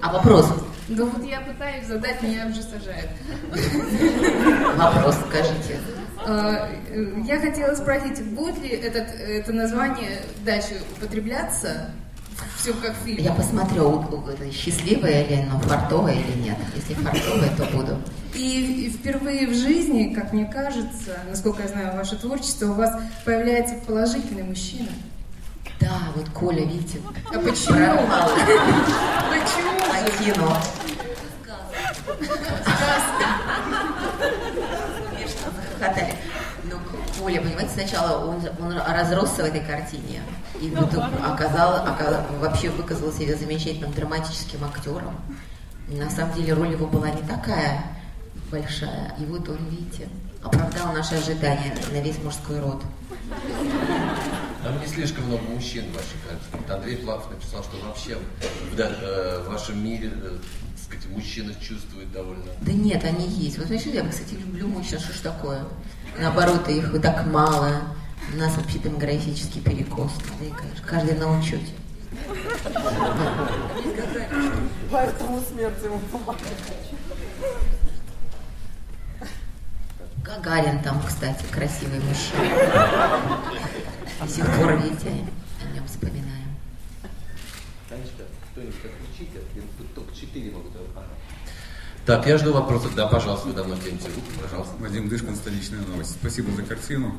А 0.00 0.12
вопрос? 0.12 0.46
Да 0.88 1.04
вот 1.04 1.24
я 1.24 1.40
пытаюсь 1.40 1.86
задать, 1.86 2.22
меня 2.22 2.46
уже 2.46 2.62
сажают. 2.62 3.10
Вопрос 4.76 5.16
скажите. 5.28 5.78
А, 6.26 6.68
я 7.24 7.40
хотела 7.40 7.74
спросить, 7.74 8.22
будет 8.34 8.58
ли 8.58 8.68
этот, 8.70 9.08
это 9.14 9.52
название 9.52 10.22
дальше 10.44 10.80
употребляться? 10.96 11.92
Все 12.56 12.74
как 12.74 12.94
фильм. 13.04 13.22
Я 13.22 13.32
посмотрю, 13.32 14.04
счастливая 14.52 15.26
ли 15.26 15.36
оно, 15.36 15.58
фартовая 15.60 16.14
или 16.14 16.42
нет. 16.42 16.56
Если 16.76 16.94
фартовая, 16.94 17.50
то 17.56 17.64
буду. 17.76 17.98
И 18.34 18.94
впервые 18.96 19.46
в 19.46 19.54
жизни, 19.54 20.14
как 20.14 20.32
мне 20.32 20.44
кажется, 20.44 21.18
насколько 21.28 21.62
я 21.62 21.68
знаю 21.68 21.96
ваше 21.96 22.16
творчество, 22.16 22.70
у 22.70 22.74
вас 22.74 22.90
появляется 23.24 23.74
положительный 23.86 24.44
мужчина. 24.44 24.88
Да, 25.80 25.98
вот 26.14 26.28
Коля, 26.30 26.64
видите. 26.64 27.00
А 27.26 27.38
почему? 27.38 28.06
Почему? 29.30 29.80
Кино. 30.24 30.56
Сказка 35.26 35.62
хохотали. 35.78 36.12
Но 36.12 36.29
Коля, 37.20 37.42
понимаете, 37.42 37.70
сначала 37.74 38.24
он, 38.24 38.40
он 38.60 38.78
разросся 38.78 39.42
в 39.42 39.46
этой 39.46 39.60
картине. 39.60 40.22
И 40.60 40.70
вот 40.70 40.94
оказал, 41.22 41.86
оказал, 41.86 42.24
вообще 42.40 42.70
выказал 42.70 43.12
себя 43.12 43.36
замечательным 43.36 43.92
драматическим 43.92 44.64
актером. 44.64 45.20
На 45.88 46.08
самом 46.08 46.34
деле 46.34 46.54
роль 46.54 46.72
его 46.72 46.86
была 46.86 47.10
не 47.10 47.22
такая 47.22 47.84
большая. 48.50 49.14
И 49.18 49.24
вот 49.26 49.46
он, 49.50 49.58
видите, 49.68 50.08
оправдал 50.42 50.94
наши 50.94 51.16
ожидания 51.16 51.74
на 51.92 52.00
весь 52.00 52.18
мужской 52.22 52.58
род. 52.58 52.82
Там 54.64 54.80
не 54.80 54.86
слишком 54.86 55.24
много 55.26 55.42
мужчин 55.42 55.84
в 55.90 55.94
вашей 55.94 56.16
картине. 56.26 56.74
Андрей 56.74 56.96
Платов 56.96 57.30
написал, 57.30 57.62
что 57.62 57.76
вообще 57.86 58.16
в, 58.16 59.44
в 59.44 59.48
вашем 59.48 59.84
мире 59.84 60.10
сказать, 60.82 61.06
мужчины 61.10 61.54
чувствуют 61.60 62.12
довольно... 62.12 62.44
Да 62.62 62.72
нет, 62.72 63.04
они 63.04 63.26
есть. 63.26 63.58
Вот 63.58 63.66
знаешь, 63.66 63.82
я, 63.82 64.06
кстати, 64.08 64.34
люблю 64.34 64.68
мужчин, 64.68 64.98
что 64.98 65.12
ж 65.12 65.18
такое? 65.18 65.64
Наоборот, 66.18 66.68
их 66.68 67.00
так 67.00 67.26
мало. 67.26 67.82
У 68.32 68.36
нас 68.36 68.56
вообще 68.56 68.78
демографический 68.78 69.60
перекос. 69.60 70.12
Каждый 70.86 71.14
на 71.16 71.38
учете. 71.38 71.72
Поэтому 74.90 75.40
смерть 75.40 75.82
ему 75.84 75.98
помогает. 76.12 76.56
Гагарин 80.22 80.82
там, 80.82 81.02
кстати, 81.02 81.44
красивый 81.50 82.00
мужчина. 82.00 83.40
До 84.20 84.28
сих 84.28 84.44
пор, 84.56 84.76
видите, 84.76 85.08
о 85.08 85.74
нем 85.74 85.86
вспоминаем. 85.86 86.54
Танечка, 87.88 88.24
кто-нибудь 88.52 88.74
отключите, 88.76 89.40
тут 89.78 89.94
только 89.94 90.14
четыре 90.14 90.52
могут. 90.52 90.72
Так, 92.06 92.26
я 92.26 92.38
жду 92.38 92.52
вопросов. 92.52 92.94
Да, 92.94 93.06
пожалуйста, 93.06 93.48
вы 93.48 93.54
давно 93.54 93.76
тянете 93.76 94.08
руку, 94.08 94.26
пожалуйста. 94.42 94.74
Вадим 94.78 95.08
Дышкин, 95.08 95.36
столичная 95.36 95.80
новость. 95.80 96.12
Спасибо 96.12 96.50
за 96.52 96.62
картину. 96.62 97.14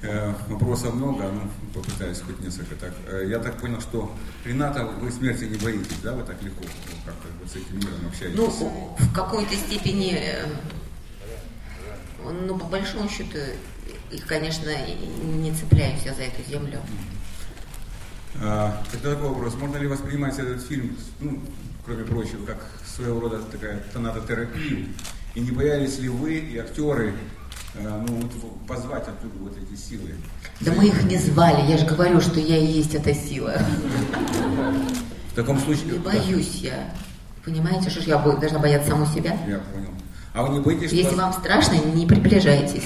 Э, 0.00 0.32
вопросов 0.48 0.94
много, 0.94 1.24
ну, 1.24 1.50
попытаюсь 1.74 2.20
хоть 2.20 2.38
несколько 2.40 2.76
так. 2.76 2.94
Э, 3.08 3.24
я 3.28 3.40
так 3.40 3.60
понял, 3.60 3.80
что 3.80 4.14
Рената, 4.44 4.84
вы 4.84 5.10
смерти 5.10 5.44
не 5.44 5.56
боитесь, 5.56 5.98
да? 6.02 6.12
Вы 6.12 6.22
так 6.22 6.40
легко 6.42 6.62
ну, 6.62 6.96
как-то 7.04 7.28
вот 7.40 7.50
с 7.50 7.56
этим 7.56 7.78
миром 7.78 8.06
общаетесь? 8.06 8.36
Ну, 8.36 8.96
в 8.96 9.12
какой-то 9.12 9.54
степени, 9.56 10.14
э, 10.14 10.46
ну, 12.24 12.56
по 12.56 12.66
большому 12.66 13.08
счету, 13.08 13.38
их, 14.12 14.24
конечно, 14.26 14.70
не 15.22 15.52
цепляюсь 15.52 16.02
я 16.04 16.14
за 16.14 16.22
эту 16.22 16.48
землю. 16.48 16.80
А, 18.40 18.84
тогда 18.92 19.14
такой 19.14 19.30
вопрос. 19.30 19.54
Можно 19.54 19.78
ли 19.78 19.88
воспринимать 19.88 20.38
этот 20.38 20.62
фильм, 20.62 20.96
ну, 21.18 21.42
кроме 21.84 22.04
прочего, 22.04 22.46
как 22.46 22.58
своего 22.98 23.20
рода 23.20 23.40
такая 23.50 23.82
тонатотерапию? 23.92 24.88
И 25.34 25.40
не 25.40 25.50
боялись 25.52 25.98
ли 25.98 26.08
вы 26.08 26.38
и 26.38 26.58
актеры 26.58 27.14
Э, 27.74 28.04
ну, 28.06 28.16
вот, 28.16 28.66
позвать 28.66 29.06
оттуда 29.06 29.34
вот 29.40 29.52
эти 29.56 29.78
силы. 29.78 30.14
Да 30.60 30.72
мы 30.72 30.86
их 30.86 31.04
не 31.04 31.16
звали, 31.16 31.70
я 31.70 31.76
же 31.76 31.86
говорю, 31.86 32.20
что 32.20 32.40
я 32.40 32.56
и 32.56 32.66
есть 32.66 32.94
эта 32.94 33.14
сила. 33.14 33.54
В 35.32 35.34
таком 35.34 35.58
случае... 35.60 35.92
Не 35.92 35.98
боюсь 35.98 36.56
я. 36.56 36.92
Понимаете, 37.44 37.90
что 37.90 38.00
ж 38.00 38.04
я 38.04 38.18
должна 38.18 38.58
бояться 38.58 38.90
саму 38.90 39.06
себя? 39.06 39.38
Я 39.46 39.58
понял. 39.58 39.90
А 40.34 40.42
вы 40.42 40.54
не 40.54 40.60
боитесь, 40.60 40.92
Если 40.92 41.14
вам 41.14 41.32
страшно, 41.32 41.74
не 41.74 42.06
приближайтесь. 42.06 42.84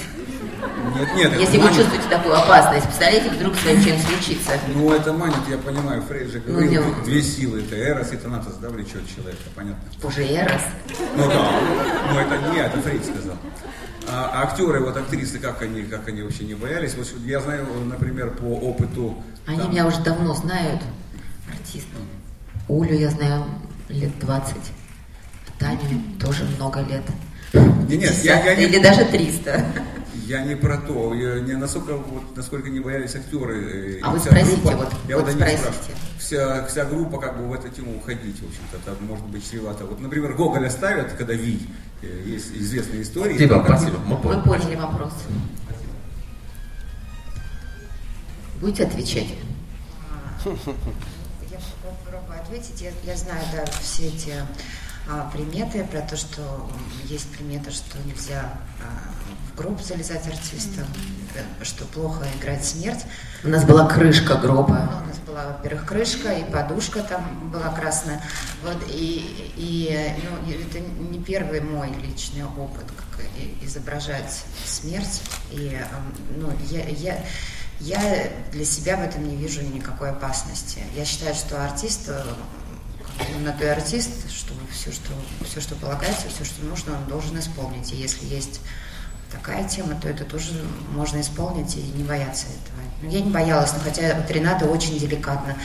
Нет, 0.95 1.15
нет, 1.15 1.39
Если 1.39 1.57
вы 1.57 1.63
манит. 1.65 1.77
чувствуете 1.77 2.07
такую 2.09 2.35
опасность, 2.35 2.85
представляете, 2.85 3.29
вдруг 3.29 3.55
с 3.55 3.65
вами 3.65 3.79
что-нибудь 3.81 4.05
случится. 4.05 4.51
Ну, 4.73 4.91
это 4.91 5.13
манит, 5.13 5.47
я 5.49 5.57
понимаю, 5.57 6.01
Фрейд 6.03 6.31
же 6.31 6.41
ну, 6.45 6.53
говорил, 6.53 6.83
ну, 6.83 7.03
две 7.03 7.21
силы, 7.21 7.61
это 7.61 7.75
Эрос 7.77 8.11
и 8.13 8.17
Танатос, 8.17 8.55
да, 8.55 8.69
влечет 8.69 9.01
человека, 9.13 9.41
понятно? 9.55 9.83
Уже 10.03 10.23
Эрос? 10.23 10.61
Ну 11.15 11.27
да, 11.27 11.51
ну 12.11 12.19
это 12.19 12.51
не 12.51 12.59
это 12.59 12.81
Фрейд 12.81 13.05
сказал. 13.05 13.37
А, 14.09 14.31
а 14.33 14.43
актеры, 14.43 14.81
вот 14.81 14.97
актрисы, 14.97 15.39
как 15.39 15.61
они, 15.61 15.83
как 15.83 16.07
они 16.07 16.21
вообще 16.21 16.43
не 16.43 16.55
боялись? 16.55 16.93
Вот 16.95 17.07
я 17.25 17.39
знаю, 17.39 17.65
например, 17.85 18.31
по 18.31 18.43
опыту. 18.43 19.23
Они 19.45 19.59
там... 19.59 19.71
меня 19.71 19.87
уже 19.87 20.01
давно 20.01 20.33
знают, 20.33 20.81
артисты. 21.51 21.87
Улю 22.67 22.95
я 22.95 23.09
знаю 23.09 23.45
лет 23.89 24.11
20. 24.19 24.55
Таню 25.59 25.79
тоже 26.19 26.43
много 26.57 26.81
лет. 26.81 27.03
Не, 27.87 27.97
нет, 27.97 28.15
я, 28.23 28.43
я 28.43 28.55
не... 28.55 28.63
Или 28.63 28.79
даже 28.79 29.05
300. 29.05 29.65
Я 30.25 30.43
не 30.43 30.55
про 30.55 30.77
то. 30.77 31.13
Я 31.13 31.39
не 31.39 31.53
насколько, 31.53 31.97
вот, 31.97 32.35
насколько 32.35 32.69
не 32.69 32.79
боялись 32.79 33.15
актеры. 33.15 33.97
Э, 33.97 33.99
а 34.01 34.11
вы 34.11 34.19
спросите, 34.19 34.61
группа, 34.61 34.77
вот, 34.77 34.93
я 35.07 35.17
вот, 35.17 35.25
вот 35.25 35.33
спросите. 35.33 35.95
Вся, 36.17 36.65
вся 36.67 36.85
группа 36.85 37.19
как 37.19 37.37
бы 37.37 37.47
в 37.47 37.53
эту 37.53 37.69
тему 37.69 37.97
уходить, 37.97 38.39
в 38.39 38.47
общем-то, 38.47 38.77
это 38.77 39.03
может 39.03 39.25
быть 39.25 39.49
чревато. 39.49 39.85
Вот, 39.85 39.99
например, 39.99 40.33
Гоголя 40.33 40.69
ставят, 40.69 41.11
когда 41.13 41.33
Ви, 41.33 41.67
э, 42.01 42.23
есть 42.25 42.51
известные 42.53 43.01
истории. 43.01 43.35
Спасибо, 43.35 43.63
спасибо. 43.65 43.97
Мы, 44.05 44.17
Мы 44.17 44.41
поняли 44.43 44.75
вопрос. 44.75 45.13
Будете 48.61 48.85
отвечать? 48.85 49.27
Я 50.45 51.59
попробую 51.83 52.41
ответить. 52.41 52.81
Я, 52.81 52.91
я 53.03 53.17
знаю, 53.17 53.43
да, 53.53 53.65
все 53.81 54.07
эти 54.07 54.33
а, 55.09 55.29
приметы 55.31 55.83
про 55.83 55.99
то, 56.01 56.15
что 56.15 56.69
есть 57.03 57.29
примета, 57.35 57.71
что 57.71 57.97
нельзя 58.05 58.57
а, 58.81 59.11
гроб 59.55 59.81
залезать 59.81 60.27
артистам, 60.27 60.85
mm-hmm. 60.85 61.63
что 61.63 61.85
плохо 61.85 62.25
играть 62.39 62.65
смерть. 62.65 63.01
У 63.43 63.49
нас 63.49 63.63
была 63.65 63.87
крышка 63.87 64.35
гроба. 64.35 64.89
Ну, 64.91 65.03
у 65.03 65.07
нас 65.07 65.17
была, 65.25 65.47
во-первых, 65.47 65.85
крышка 65.85 66.31
и 66.31 66.43
подушка 66.49 67.03
там 67.03 67.51
была 67.51 67.69
красная. 67.69 68.21
Вот, 68.63 68.77
и, 68.89 69.53
и 69.55 70.15
ну, 70.23 70.51
это 70.51 70.79
не 70.79 71.19
первый 71.19 71.61
мой 71.61 71.89
личный 72.01 72.45
опыт, 72.45 72.85
как 72.85 73.25
изображать 73.61 74.43
смерть. 74.65 75.21
И 75.51 75.79
ну, 76.35 76.51
я, 76.69 76.87
я, 76.87 77.25
я 77.79 78.29
для 78.51 78.65
себя 78.65 78.97
в 78.97 79.01
этом 79.01 79.27
не 79.27 79.35
вижу 79.35 79.61
никакой 79.61 80.11
опасности. 80.11 80.79
Я 80.95 81.05
считаю, 81.05 81.35
что 81.35 81.63
артист 81.63 82.09
на 83.39 83.51
то 83.51 83.63
и 83.65 83.67
артист, 83.67 84.31
что 84.31 84.53
все, 84.71 84.91
что, 84.91 85.11
все, 85.45 85.61
что 85.61 85.75
полагается, 85.75 86.27
все, 86.29 86.43
что 86.43 86.63
нужно, 86.65 86.97
он 86.97 87.05
должен 87.07 87.37
исполнить. 87.39 87.91
И 87.93 87.95
если 87.95 88.25
есть 88.25 88.61
такая 89.33 89.67
тема, 89.67 89.95
то 89.99 90.07
это 90.07 90.23
тоже 90.23 90.63
можно 90.91 91.19
исполнить 91.19 91.75
и 91.75 91.81
не 91.81 92.03
бояться 92.03 92.45
этого. 92.47 92.79
Но 93.01 93.09
я 93.09 93.21
не 93.21 93.29
боялась, 93.29 93.73
но 93.73 93.79
хотя 93.79 94.15
вот 94.15 94.29
Рената 94.31 94.65
очень 94.65 94.97
деликатно 94.97 95.55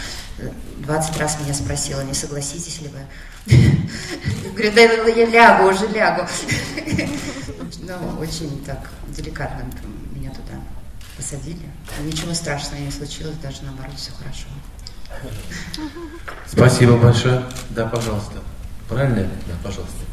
20 0.78 1.16
раз 1.18 1.38
меня 1.40 1.54
спросила, 1.54 2.00
не 2.02 2.14
согласитесь 2.14 2.80
ли 2.80 2.88
вы. 2.88 3.54
Говорю, 4.52 4.72
да 4.74 4.80
я 4.80 5.26
лягу, 5.26 5.68
уже 5.68 5.86
лягу. 5.88 6.26
Ну, 7.80 8.18
очень 8.20 8.64
так 8.64 8.90
деликатно 9.08 9.64
меня 10.12 10.30
туда 10.30 10.60
посадили. 11.16 11.68
Ничего 12.02 12.34
страшного 12.34 12.80
не 12.80 12.90
случилось, 12.90 13.36
даже 13.42 13.62
наоборот, 13.62 13.94
все 13.96 14.10
хорошо. 14.12 14.46
Спасибо 16.46 16.96
большое. 16.96 17.44
Да, 17.70 17.86
пожалуйста. 17.86 18.42
Правильно? 18.88 19.28
Да, 19.46 19.54
пожалуйста. 19.62 20.07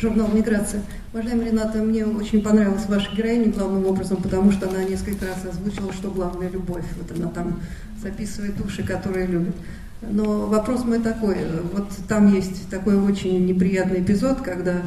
Журнал 0.00 0.28
«Миграция». 0.28 0.82
Уважаемая 1.12 1.50
Рената, 1.50 1.78
мне 1.78 2.06
очень 2.06 2.40
понравилась 2.40 2.86
ваша 2.86 3.14
героиня 3.16 3.50
главным 3.50 3.86
образом, 3.86 4.22
потому 4.22 4.52
что 4.52 4.68
она 4.68 4.84
несколько 4.84 5.26
раз 5.26 5.44
озвучила, 5.44 5.92
что 5.92 6.10
главная 6.10 6.48
любовь. 6.48 6.84
Вот 6.96 7.18
она 7.18 7.28
там 7.30 7.60
записывает 8.00 8.56
души, 8.56 8.84
которые 8.84 9.26
любят. 9.26 9.56
Но 10.02 10.46
вопрос 10.46 10.84
мой 10.84 11.00
такой. 11.00 11.38
Вот 11.72 11.88
там 12.06 12.32
есть 12.32 12.68
такой 12.70 12.96
очень 12.96 13.44
неприятный 13.44 14.00
эпизод, 14.00 14.40
когда 14.40 14.82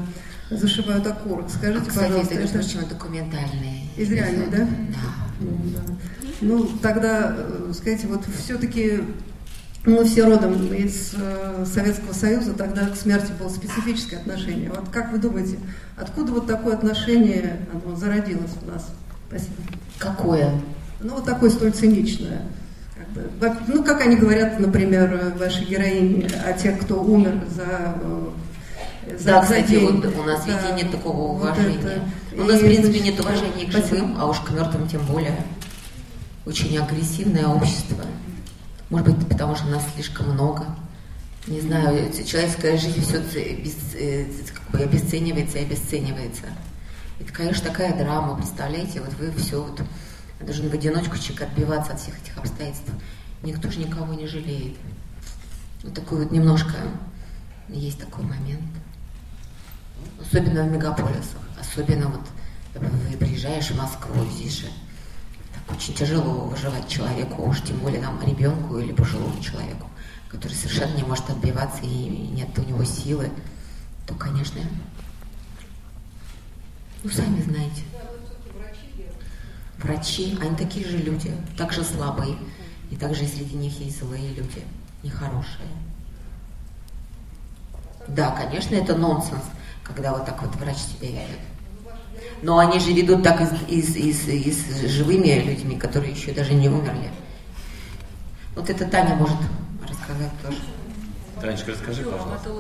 зашивают 0.50 1.06
окурок. 1.06 1.50
Скажите, 1.50 1.86
а, 1.86 1.90
кстати, 1.90 2.08
пожалуйста, 2.08 2.36
это, 2.36 2.58
это 2.60 2.90
документальные. 2.90 3.88
Из 3.98 4.10
реальной, 4.10 4.48
да? 4.50 4.58
Да. 4.60 4.68
Ну, 5.42 5.58
да. 5.76 5.94
ну 6.40 6.70
тогда, 6.82 7.36
э, 7.38 7.72
скажите, 7.74 8.08
вот 8.08 8.24
все-таки 8.42 9.02
мы 9.86 10.06
все 10.06 10.26
родом 10.26 10.54
из 10.74 11.14
э, 11.18 11.66
Советского 11.66 12.14
Союза, 12.14 12.54
тогда 12.54 12.88
к 12.88 12.96
смерти 12.96 13.32
было 13.40 13.50
специфическое 13.50 14.20
отношение. 14.20 14.70
Вот 14.70 14.90
как 14.90 15.12
вы 15.12 15.18
думаете, 15.18 15.58
откуда 15.98 16.34
вот 16.34 16.48
такое 16.48 16.76
отношение 16.76 17.66
оно 17.74 17.96
зародилось 17.96 18.52
у 18.62 18.72
нас? 18.72 18.88
Спасибо. 19.28 19.56
Какое? 19.98 20.52
Ну, 21.00 21.16
вот 21.16 21.26
такое 21.26 21.50
столь 21.50 21.72
циничное. 21.72 22.44
Как 22.96 23.10
бы, 23.10 23.58
ну, 23.68 23.84
как 23.84 24.02
они 24.02 24.18
говорят, 24.18 24.60
например, 24.60 25.34
вашей 25.40 25.66
героине, 25.66 26.30
о 26.46 26.54
тех, 26.54 26.80
кто 26.80 27.02
умер 27.02 27.42
за 27.56 27.96
э, 28.04 28.30
да, 29.26 29.42
кстати, 29.42 29.76
вот 29.76 30.06
у 30.06 30.24
нас 30.24 30.46
да, 30.46 30.52
видите, 30.52 30.74
нет 30.84 30.92
такого 30.92 31.34
уважения. 31.34 32.04
Вот 32.36 32.42
у 32.42 32.44
нас, 32.44 32.60
в 32.60 32.64
принципе, 32.64 33.00
нет 33.00 33.20
уважения 33.20 33.66
к 33.66 33.72
живым, 33.72 34.16
а 34.20 34.28
уж 34.28 34.40
к 34.40 34.52
мертвым 34.52 34.88
тем 34.88 35.02
более. 35.06 35.36
Очень 36.46 36.78
агрессивное 36.78 37.48
общество. 37.48 38.06
Может 38.92 39.08
быть, 39.08 39.30
потому 39.30 39.56
что 39.56 39.68
нас 39.68 39.84
слишком 39.96 40.32
много. 40.34 40.66
Не 41.48 41.62
знаю, 41.62 42.12
человеческая 42.12 42.78
жизнь 42.78 43.02
все 43.02 43.24
э, 43.96 44.26
как 44.54 44.70
бы 44.72 44.80
обесценивается 44.84 45.60
и 45.60 45.64
обесценивается. 45.64 46.44
Это, 47.22 47.32
конечно, 47.32 47.70
такая 47.70 47.98
драма, 47.98 48.36
представляете, 48.36 49.00
вот 49.00 49.14
вы 49.14 49.32
все 49.42 49.64
вот 49.64 49.82
должен 50.42 50.70
в 50.70 50.74
одиночку 50.74 51.18
человек 51.18 51.44
отбиваться 51.44 51.94
от 51.94 52.02
всех 52.02 52.22
этих 52.22 52.38
обстоятельств. 52.38 52.92
Никто 53.44 53.72
же 53.72 53.80
никого 53.80 54.14
не 54.14 54.28
жалеет. 54.28 54.76
Вот 55.84 55.94
такой 55.94 56.26
вот 56.26 56.32
немножко 56.34 56.76
есть 57.70 57.98
такой 57.98 58.26
момент. 58.26 58.62
Особенно 60.20 60.64
в 60.64 60.72
мегаполисах. 60.72 61.40
Особенно 61.58 62.10
вот 62.10 62.28
вы 62.76 63.18
приезжаешь 63.18 63.72
в 63.72 63.78
Москву, 63.78 64.26
здесь 64.32 64.60
же 64.60 64.68
очень 65.76 65.94
тяжело 65.94 66.46
выживать 66.46 66.88
человеку, 66.88 67.44
уж 67.44 67.62
тем 67.62 67.78
более 67.78 68.02
там 68.02 68.22
ребенку 68.24 68.78
или 68.78 68.92
пожилому 68.92 69.42
человеку, 69.42 69.88
который 70.30 70.54
совершенно 70.54 70.96
не 70.96 71.04
может 71.04 71.30
отбиваться 71.30 71.82
и 71.84 71.88
нет 71.88 72.58
у 72.58 72.64
него 72.64 72.84
силы, 72.84 73.32
то, 74.06 74.14
конечно, 74.16 74.62
Ну, 77.04 77.10
сами 77.10 77.42
знаете. 77.42 77.82
Врачи, 79.80 80.38
они 80.40 80.56
такие 80.56 80.88
же 80.88 80.98
люди, 80.98 81.36
так 81.58 81.74
же 81.74 81.84
слабые. 81.84 82.38
И 82.92 82.96
также 82.96 83.26
среди 83.26 83.56
них 83.56 83.80
есть 83.80 84.00
злые 84.00 84.34
люди, 84.34 84.64
нехорошие. 85.02 85.68
Да, 88.08 88.32
конечно, 88.32 88.76
это 88.76 88.96
нонсенс, 88.96 89.44
когда 89.84 90.12
вот 90.12 90.26
так 90.26 90.42
вот 90.42 90.56
врач 90.58 90.78
себя 90.78 91.10
ведет. 91.10 91.40
Но 92.42 92.58
они 92.58 92.80
же 92.80 92.92
ведут 92.92 93.24
так 93.24 93.42
и 93.42 93.82
с, 93.82 93.96
и 93.96 94.14
с, 94.14 94.28
и 94.28 94.52
с 94.52 94.90
живыми 94.90 95.40
людьми, 95.42 95.78
которые 95.78 96.14
еще 96.14 96.32
даже 96.32 96.54
не 96.54 96.70
умерли. 96.70 97.12
Вот 98.56 98.70
это 98.70 98.86
Таня 98.86 99.16
может 99.16 99.38
рассказать 99.88 100.32
тоже. 100.44 100.58
Танечка, 101.40 101.72
расскажи, 101.72 102.04
пожалуйста. 102.04 102.52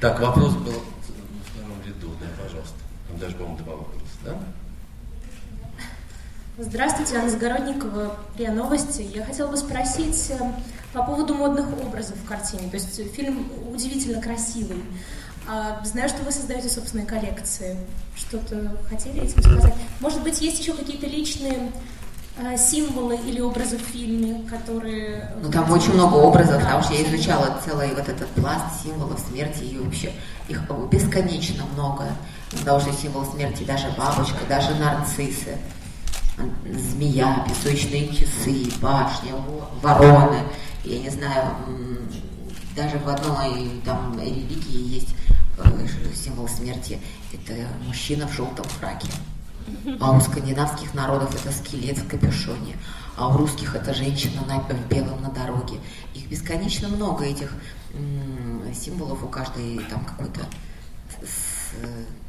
Так, 0.00 0.20
вопрос 0.20 0.54
был 0.54 0.72
в 0.72 1.50
втором 1.50 1.82
ряду, 1.84 2.14
да, 2.20 2.26
пожалуйста. 2.40 2.76
Там 3.08 3.18
даже, 3.18 3.34
по-моему, 3.34 3.58
два 3.58 3.74
вопроса, 3.74 4.04
да? 4.24 4.38
Здравствуйте, 6.58 7.16
Анна 7.16 7.30
Загородникова, 7.30 8.16
РИА 8.36 8.52
Новости. 8.52 9.02
Я 9.14 9.24
хотела 9.24 9.50
бы 9.50 9.56
спросить 9.56 10.30
э, 10.30 10.38
по 10.92 11.04
поводу 11.04 11.34
модных 11.34 11.66
образов 11.80 12.16
в 12.16 12.26
картине. 12.26 12.68
То 12.70 12.76
есть 12.76 13.14
фильм 13.14 13.48
удивительно 13.72 14.20
красивый. 14.20 14.82
А, 15.50 15.80
знаю, 15.82 16.10
что 16.10 16.22
вы 16.24 16.30
создаете 16.30 16.68
собственные 16.68 17.06
коллекции. 17.06 17.78
Что-то 18.14 18.76
хотели 18.86 19.22
этим 19.22 19.42
сказать? 19.42 19.74
Может 20.00 20.22
быть, 20.22 20.42
есть 20.42 20.60
еще 20.60 20.74
какие-то 20.74 21.06
личные 21.06 21.72
а, 22.38 22.58
символы 22.58 23.16
или 23.16 23.40
образы 23.40 23.78
в 23.78 23.80
фильме, 23.80 24.46
которые... 24.46 25.32
Ну, 25.42 25.50
там 25.50 25.72
очень 25.72 25.94
много 25.94 26.16
образов, 26.16 26.62
потому 26.62 26.82
что 26.82 26.92
я 26.92 27.02
изучала 27.02 27.58
целый 27.64 27.94
вот 27.94 28.06
этот 28.06 28.28
пласт 28.32 28.82
символов 28.84 29.18
смерти, 29.20 29.62
и 29.62 29.78
вообще 29.78 30.12
их 30.48 30.60
бесконечно 30.90 31.64
много. 31.72 32.04
Потому 32.50 32.80
что 32.80 32.92
символ 32.92 33.24
смерти 33.24 33.64
даже 33.64 33.88
бабочка, 33.96 34.38
даже 34.50 34.74
нарциссы, 34.74 35.56
змея, 36.66 37.46
песочные 37.48 38.08
часы, 38.08 38.70
башня, 38.82 39.32
вороны. 39.80 40.40
Я 40.84 40.98
не 40.98 41.08
знаю, 41.08 41.56
даже 42.76 42.98
в 42.98 43.08
одной 43.08 43.80
там 43.84 44.18
религии 44.20 44.94
есть 44.94 45.14
символ 46.14 46.48
смерти. 46.48 47.00
Это 47.32 47.54
мужчина 47.86 48.26
в 48.26 48.32
желтом 48.32 48.64
фраке. 48.64 49.08
А 50.00 50.12
у 50.12 50.20
скандинавских 50.20 50.94
народов 50.94 51.34
это 51.34 51.52
скелет 51.52 51.98
в 51.98 52.08
капюшоне, 52.08 52.76
а 53.16 53.28
у 53.28 53.36
русских 53.36 53.74
это 53.74 53.92
женщина 53.92 54.42
на, 54.46 54.60
в 54.60 54.88
белом 54.88 55.20
на 55.20 55.30
дороге. 55.30 55.78
Их 56.14 56.26
бесконечно 56.28 56.88
много, 56.88 57.24
этих 57.24 57.52
символов 58.74 59.22
у 59.22 59.28
каждой 59.28 59.78
там 59.90 60.04
какой-то 60.04 60.40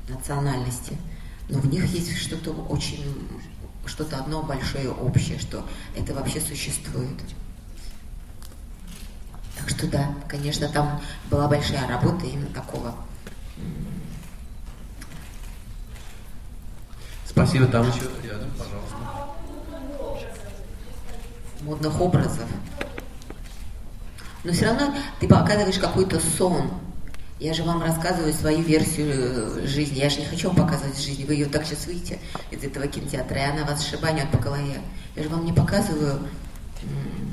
национальности. 0.10 0.98
Но 1.48 1.60
в 1.60 1.68
них 1.68 1.86
есть 1.86 2.18
что-то 2.18 2.52
очень, 2.52 3.04
что-то 3.86 4.18
одно 4.18 4.44
большое 4.44 4.92
общее, 4.92 5.39
что 5.39 5.65
это 5.96 6.13
вообще 6.13 6.42
существует. 6.42 7.18
Так 9.58 9.70
что 9.70 9.88
да, 9.88 10.13
конечно, 10.28 10.68
там 10.68 11.00
была 11.30 11.48
большая 11.48 11.88
работа 11.88 12.26
именно 12.26 12.48
такого 12.48 12.96
Спасибо, 17.26 17.67
там 17.67 17.88
еще 17.88 18.02
рядом, 18.24 18.50
пожалуйста. 18.58 18.98
Модных 21.62 22.02
образов. 22.02 22.50
Но 24.43 24.52
все 24.52 24.65
равно 24.65 24.93
ты 25.19 25.28
показываешь 25.28 25.78
какой-то 25.78 26.19
сон. 26.19 26.72
Я 27.39 27.54
же 27.54 27.63
вам 27.63 27.82
рассказываю 27.82 28.34
свою 28.34 28.62
версию 28.62 29.65
жизни. 29.65 30.00
Я 30.00 30.10
же 30.10 30.19
не 30.19 30.26
хочу 30.26 30.50
вам 30.50 30.58
показывать 30.58 31.02
жизнь. 31.02 31.26
Вы 31.26 31.36
ее 31.36 31.45
так 31.45 31.65
сейчас 31.65 31.86
выйдете 31.86 32.19
из 32.52 32.63
этого 32.63 32.88
кинотеатра, 32.88 33.38
и 33.38 33.50
она 33.50 33.63
вас 33.63 33.86
шибанет 33.88 34.30
по 34.32 34.38
голове. 34.38 34.82
Я 35.15 35.24
же 35.24 35.30
вам 35.30 35.45
не 35.45 35.54
показываю, 35.54 36.28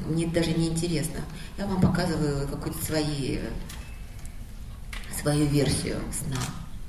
мне 0.07 0.27
даже 0.27 0.53
не 0.53 0.69
интересно. 0.69 1.21
Я 1.59 1.67
вам 1.67 1.81
показываю 1.81 2.47
какую-то 2.49 2.85
свои, 2.85 3.39
свою 5.21 5.47
версию 5.47 6.01
сна. 6.13 6.41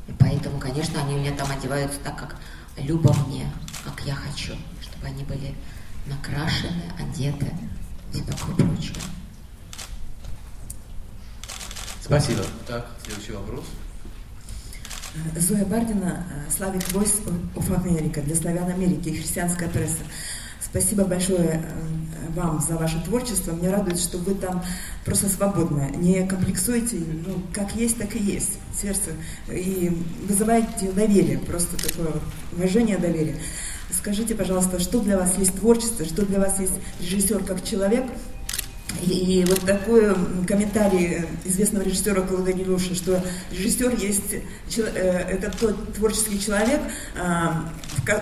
И 0.07 0.13
поэтому, 0.17 0.59
конечно, 0.59 1.01
они 1.01 1.15
у 1.15 1.19
меня 1.19 1.35
там 1.35 1.49
одеваются 1.51 1.99
так, 1.99 2.17
как 2.17 2.35
Люба 2.77 3.13
мне, 3.27 3.49
как 3.83 4.01
я 4.05 4.15
хочу, 4.15 4.53
чтобы 4.81 5.07
они 5.07 5.23
были 5.23 5.55
накрашены, 6.05 6.83
одеты 6.99 7.51
и 8.13 8.21
такое 8.21 8.55
прочее. 8.55 8.95
Спасибо. 12.01 12.43
Так, 12.65 12.89
следующий 13.03 13.33
вопрос. 13.33 13.65
Зоя 15.35 15.65
Бардина, 15.65 16.25
Славик 16.55 16.83
Voice 16.89 17.25
of 17.55 17.83
America 17.83 18.21
для 18.21 18.35
Славян 18.35 18.69
Америки 18.69 19.09
и 19.09 19.17
христианская 19.17 19.67
пресса. 19.67 20.03
Спасибо 20.69 21.05
большое 21.05 21.63
э, 21.63 22.31
вам 22.35 22.61
за 22.61 22.75
ваше 22.75 23.01
творчество. 23.03 23.53
Мне 23.53 23.69
радует, 23.69 23.99
что 23.99 24.17
вы 24.17 24.35
там 24.35 24.63
просто 25.05 25.27
свободны. 25.27 25.91
Не 25.97 26.27
комплексуете, 26.27 26.97
ну, 26.97 27.41
как 27.53 27.75
есть, 27.75 27.97
так 27.97 28.15
и 28.15 28.19
есть. 28.19 28.59
Сердце. 28.79 29.11
И 29.49 29.95
вызываете 30.27 30.91
доверие, 30.91 31.39
просто 31.39 31.77
такое 31.77 32.11
уважение, 32.53 32.97
доверие. 32.97 33.37
Скажите, 33.89 34.35
пожалуйста, 34.35 34.79
что 34.79 34.99
для 34.99 35.17
вас 35.17 35.37
есть 35.37 35.55
творчество, 35.55 36.05
что 36.05 36.25
для 36.25 36.39
вас 36.39 36.59
есть 36.59 36.73
режиссер 36.99 37.43
как 37.43 37.63
человек– 37.63 38.05
и 39.01 39.45
вот 39.47 39.61
такой 39.61 40.15
комментарий 40.47 41.25
известного 41.45 41.83
режиссера 41.83 42.21
Клода 42.21 42.51
Гелюша, 42.51 42.95
что 42.95 43.21
режиссер 43.51 43.95
есть 43.95 44.33
э, 44.77 44.81
это 44.81 45.51
тот 45.57 45.93
творческий 45.93 46.39
человек, 46.39 46.81
а, 47.19 47.69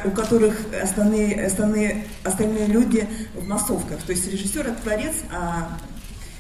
у 0.04 0.12
которых 0.12 0.56
остальные, 0.82 1.46
остальные, 1.46 2.06
остальные 2.24 2.68
люди 2.68 3.08
в 3.36 3.48
массовках. 3.48 4.02
То 4.04 4.12
есть 4.12 4.30
режиссер 4.32 4.68
это 4.68 4.82
творец, 4.82 5.14
а 5.32 5.78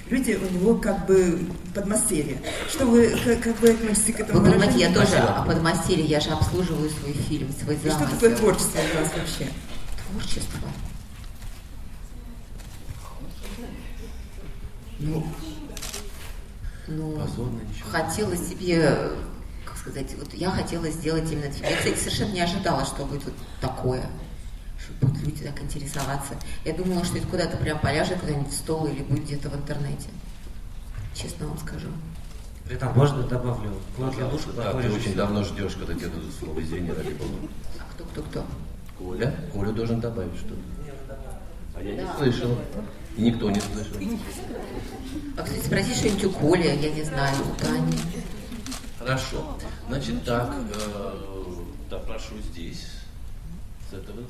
люди 0.10 0.34
у 0.34 0.54
него 0.54 0.76
как 0.76 1.06
бы 1.06 1.40
подмастерье. 1.74 2.42
Что 2.70 2.86
вы, 2.86 3.16
как, 3.24 3.42
как 3.42 3.62
вы 3.62 3.70
относитесь 3.70 4.16
к 4.16 4.20
этому? 4.20 4.42
Вы 4.42 4.52
понимаете, 4.52 4.80
я 4.80 4.94
тоже 4.94 5.24
подмастерье, 5.48 6.06
я 6.06 6.20
же 6.20 6.32
обслуживаю 6.32 6.90
свой 6.90 7.14
фильм, 7.14 7.50
свой 7.64 7.78
замысел. 7.78 8.04
И 8.04 8.08
что 8.08 8.16
такое 8.16 8.36
творчество 8.36 8.80
у 8.80 9.02
вас 9.02 9.12
вообще? 9.16 9.52
Творчество? 10.12 10.60
Ну, 15.06 15.24
ну 16.88 17.28
хотела 17.92 18.36
себе, 18.36 19.12
как 19.66 19.78
сказать, 19.78 20.16
вот 20.18 20.34
я 20.34 20.50
хотела 20.50 20.90
сделать 20.90 21.32
именно 21.32 21.52
фильм. 21.52 21.70
Я, 21.70 21.78
кстати, 21.78 21.98
совершенно 21.98 22.32
не 22.32 22.42
ожидала, 22.42 22.86
что 22.86 23.06
будет 23.06 23.24
вот 23.26 23.34
такое, 23.62 24.04
что 24.80 25.06
будут 25.06 25.22
люди 25.24 25.44
так 25.44 25.62
интересоваться. 25.62 26.34
Я 26.64 26.74
думала, 26.74 27.06
что 27.06 27.18
это 27.18 27.28
куда-то 27.28 27.58
прям 27.58 27.80
поляжет 27.80 28.20
куда-нибудь 28.20 28.52
в 28.52 28.58
стол 28.58 28.88
или 28.88 29.04
будет 29.04 29.26
где-то 29.26 29.50
в 29.50 29.56
интернете. 29.56 30.10
Честно 31.14 31.48
вам 31.48 31.58
скажу. 31.60 31.88
Это 32.68 32.90
можно 32.90 33.22
добавлю? 33.24 33.72
Клод 33.96 34.16
для 34.16 34.28
душа, 34.28 34.48
да, 34.56 34.74
ты 34.74 34.92
очень 34.92 35.16
давно 35.16 35.44
ждешь, 35.44 35.76
когда 35.76 35.94
тебе 35.94 36.08
дадут 36.08 36.34
слово, 36.40 36.62
извини, 36.62 36.90
ради 36.90 37.14
бога. 37.14 37.48
А 37.78 37.94
кто, 37.94 38.04
кто, 38.06 38.22
кто? 38.24 38.46
Коля. 38.98 39.36
Коля 39.54 39.72
должен 39.72 40.00
добавить 40.00 40.36
что-то. 40.36 40.56
А 41.76 41.84
я 41.84 41.96
да. 41.96 42.02
не 42.02 42.18
слышал. 42.18 42.58
И 43.18 43.22
никто 43.22 43.50
не 43.50 43.62
слышал. 43.62 43.96
А, 45.38 45.44
кстати, 45.44 45.66
спроси 45.66 45.94
что-нибудь 45.94 46.24
у 46.26 46.30
Коли, 46.32 46.68
я 46.68 46.92
не 46.92 47.04
знаю, 47.04 47.36
у 47.44 47.60
Тани. 47.60 47.98
Хорошо. 49.00 49.58
Значит 49.88 50.24
так, 50.24 50.54
э, 50.74 51.14
да, 51.90 51.98
прошу 52.00 52.36
здесь. 52.52 52.88
С 53.90 53.94
этого. 53.94 54.22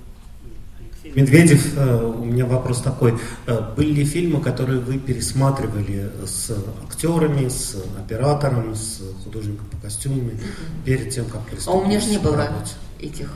Медведев, 1.13 1.77
э, 1.77 2.03
у 2.03 2.25
меня 2.25 2.45
вопрос 2.45 2.81
такой. 2.81 3.17
Э, 3.45 3.73
были 3.75 3.93
ли 3.93 4.05
фильмы, 4.05 4.41
которые 4.41 4.79
вы 4.79 4.97
пересматривали 4.97 6.11
с 6.25 6.51
актерами, 6.83 7.47
с 7.47 7.77
оператором, 7.97 8.75
с 8.75 9.01
художником 9.23 9.67
по 9.67 9.77
костюмам 9.77 10.31
перед 10.83 11.11
тем, 11.11 11.25
как 11.25 11.41
приступить? 11.41 11.67
А 11.67 11.71
у 11.71 11.85
меня 11.85 11.99
же 11.99 12.09
не 12.09 12.17
было 12.17 12.49
этих 12.99 13.31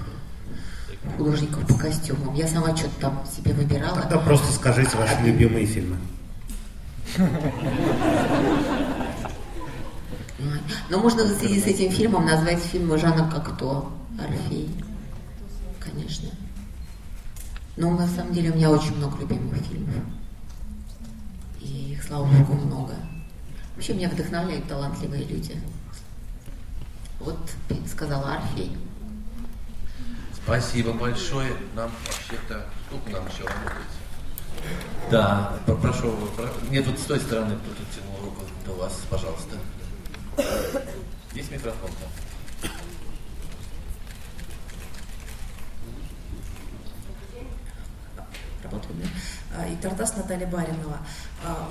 художников 1.18 1.66
по 1.68 1.74
костюмам. 1.76 2.34
Я 2.36 2.48
сама 2.48 2.76
что-то 2.76 3.00
там 3.02 3.24
себе 3.26 3.54
выбирала. 3.54 4.02
Тогда 4.02 4.18
просто 4.20 4.52
скажите 4.54 4.98
ваши 4.98 5.22
любимые 5.24 5.66
фильмы. 5.66 5.98
Но 10.90 11.00
можно 11.00 11.24
в 11.24 11.38
связи 11.38 11.60
с 11.60 11.66
этим 11.66 11.92
фильмом 11.92 12.26
назвать 12.26 12.60
фильм 12.60 12.98
Жанна 12.98 13.30
как 13.30 13.56
кто? 13.56 13.92
Орфей. 14.20 14.70
Конечно. 15.80 16.30
Но 17.78 17.92
на 17.92 18.08
самом 18.08 18.34
деле 18.34 18.52
у 18.52 18.56
меня 18.56 18.70
очень 18.72 18.96
много 18.98 19.20
любимых 19.20 19.58
фильмов. 19.58 19.96
И 21.62 21.94
их, 21.94 22.04
слава 22.04 22.26
богу, 22.26 22.54
много. 22.54 22.94
Вообще 23.76 23.94
меня 23.94 24.10
вдохновляют 24.10 24.68
талантливые 24.68 25.24
люди. 25.24 25.56
Вот 27.20 27.38
сказала 27.90 28.36
Орфей. 28.36 28.76
Спасибо 30.50 30.94
большое. 30.94 31.54
Нам 31.76 31.92
вообще-то 32.08 32.66
сколько 32.88 33.12
нам 33.12 33.28
еще 33.28 33.44
работать? 33.44 33.86
Да, 35.12 35.54
прошу. 35.68 36.18
Нет, 36.72 36.88
вот 36.88 36.98
с 36.98 37.04
той 37.04 37.20
стороны 37.20 37.56
кто-то 37.56 37.82
тянул 37.96 38.20
руку 38.26 38.42
до 38.66 38.74
вас, 38.74 39.00
пожалуйста. 39.12 39.58
Есть 41.36 41.52
микрофон 41.52 41.92
там? 41.92 42.10
работаем, 48.64 49.02
да? 49.02 49.49
И 49.68 49.76
Тартас 49.76 50.16
Наталья 50.16 50.48
Баринова. 50.48 51.00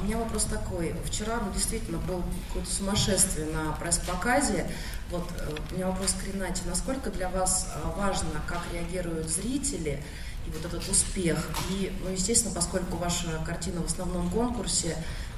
У 0.01 0.05
меня 0.05 0.18
вопрос 0.18 0.44
такой. 0.44 0.94
Вчера, 1.05 1.40
ну, 1.44 1.53
действительно, 1.53 1.98
был 1.98 2.22
какое-то 2.48 2.70
сумасшествие 2.70 3.46
на 3.46 3.72
пресс-показе. 3.72 4.70
Вот, 5.11 5.29
э, 5.38 5.55
у 5.70 5.74
меня 5.74 5.87
вопрос 5.88 6.14
к 6.14 6.27
Ренате. 6.27 6.62
Насколько 6.66 7.11
для 7.11 7.29
вас 7.29 7.68
важно, 7.96 8.40
как 8.46 8.61
реагируют 8.72 9.29
зрители, 9.29 10.03
и 10.48 10.51
вот 10.51 10.64
этот 10.64 10.88
успех. 10.88 11.38
И, 11.70 11.92
ну, 12.03 12.11
естественно, 12.11 12.55
поскольку 12.55 12.96
ваша 12.96 13.27
картина 13.44 13.83
в 13.83 13.87
основном 13.87 14.31
конкурсе, 14.31 14.96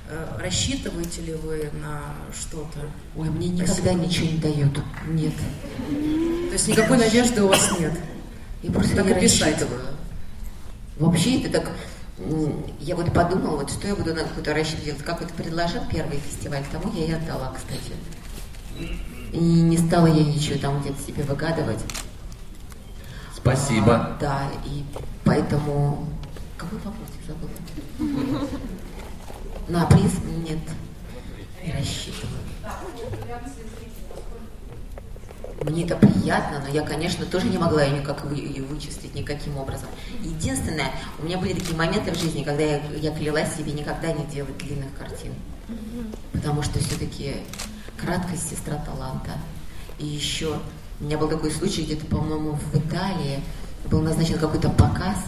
э, 0.08 0.38
рассчитываете 0.38 1.22
ли 1.22 1.34
вы 1.34 1.70
на 1.82 2.02
что-то? 2.38 2.80
Ой, 3.16 3.28
мне 3.30 3.48
никогда 3.48 3.74
Спасибо. 3.74 3.94
ничего 3.94 4.26
не 4.26 4.38
дают. 4.38 4.80
Нет. 5.08 5.34
То 5.36 6.52
есть 6.52 6.68
никакой 6.68 6.98
надежды 6.98 7.42
у 7.42 7.48
вас 7.48 7.78
нет? 7.78 7.92
Я 8.62 8.72
просто 8.72 8.96
так 8.96 9.06
не 9.06 9.14
рассчитываю. 9.14 9.80
Вообще 10.98 11.40
это 11.40 11.60
так... 11.60 11.70
Я 12.80 12.96
вот 12.96 13.12
подумала, 13.14 13.56
вот 13.56 13.70
что 13.70 13.88
я 13.88 13.96
буду 13.96 14.14
на 14.14 14.24
какой-то 14.24 14.52
расчет 14.52 14.84
делать. 14.84 15.02
Как 15.02 15.20
вот 15.20 15.32
предложил 15.32 15.80
первый 15.90 16.18
фестиваль, 16.18 16.64
тому 16.70 16.92
я 16.94 17.06
и 17.06 17.12
отдала, 17.12 17.52
кстати. 17.54 17.92
И 19.32 19.38
не 19.38 19.78
стала 19.78 20.06
я 20.06 20.24
ничего 20.24 20.58
там 20.58 20.80
где-то 20.80 21.00
себе 21.02 21.22
выгадывать. 21.22 21.80
Спасибо. 23.34 23.94
А, 23.94 24.18
да, 24.20 24.42
и 24.66 24.84
поэтому... 25.24 26.06
Какой 26.58 26.78
вопрос 26.78 27.08
я 27.26 27.32
забыла? 27.32 28.48
На 29.68 29.86
приз 29.86 30.12
нет. 30.46 30.58
Не 31.64 31.72
рассчитываю. 31.72 32.38
Мне 35.60 35.84
это 35.84 35.94
приятно, 35.94 36.62
но 36.66 36.68
я, 36.72 36.80
конечно, 36.80 37.26
тоже 37.26 37.46
не 37.48 37.58
могла 37.58 37.82
ее 37.82 37.98
никак 37.98 38.24
вы, 38.24 38.36
ее 38.36 38.62
вычислить 38.62 39.14
никаким 39.14 39.58
образом. 39.58 39.88
Единственное, 40.20 40.90
у 41.18 41.24
меня 41.24 41.36
были 41.36 41.52
такие 41.52 41.76
моменты 41.76 42.12
в 42.12 42.18
жизни, 42.18 42.42
когда 42.42 42.62
я, 42.62 42.80
я 42.98 43.10
клялась 43.10 43.54
себе 43.54 43.72
никогда 43.72 44.10
не 44.10 44.24
делать 44.24 44.56
длинных 44.56 44.96
картин. 44.98 45.34
Потому 46.32 46.62
что 46.62 46.78
все-таки 46.78 47.36
краткость 47.98 48.48
сестра 48.48 48.76
таланта. 48.76 49.32
И 49.98 50.06
еще 50.06 50.58
у 50.98 51.04
меня 51.04 51.18
был 51.18 51.28
такой 51.28 51.50
случай 51.50 51.82
где-то, 51.82 52.06
по-моему, 52.06 52.52
в 52.52 52.76
Италии. 52.76 53.42
Был 53.86 54.00
назначен 54.00 54.38
какой-то 54.38 54.70
показ. 54.70 55.18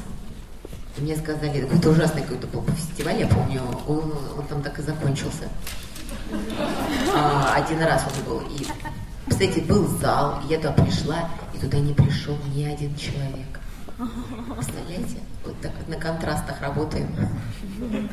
И 0.97 1.03
мне 1.03 1.15
сказали, 1.17 1.61
какой-то 1.61 1.91
ужасный 1.91 2.23
какой-то 2.23 2.47
был 2.47 2.65
фестиваль, 2.75 3.21
я 3.21 3.27
помню, 3.27 3.61
он, 3.87 4.13
он 4.39 4.47
там 4.47 4.63
так 4.63 4.79
и 4.79 4.83
закончился. 4.83 5.49
А, 7.15 7.55
один 7.55 7.83
раз 7.83 8.05
он 8.07 8.25
был. 8.25 8.41
И, 8.49 8.67
кстати, 9.29 9.61
был 9.61 9.87
зал, 9.99 10.41
я 10.49 10.59
туда 10.59 10.73
пришла, 10.73 11.29
и 11.55 11.59
туда 11.59 11.79
не 11.79 11.95
пришел 11.95 12.37
ни 12.55 12.65
один 12.65 12.95
человек. 12.97 13.61
Представляете? 13.97 15.19
Вот 15.45 15.61
так 15.61 15.73
на 15.89 15.97
контрастах 15.97 16.61
работаем. 16.61 17.09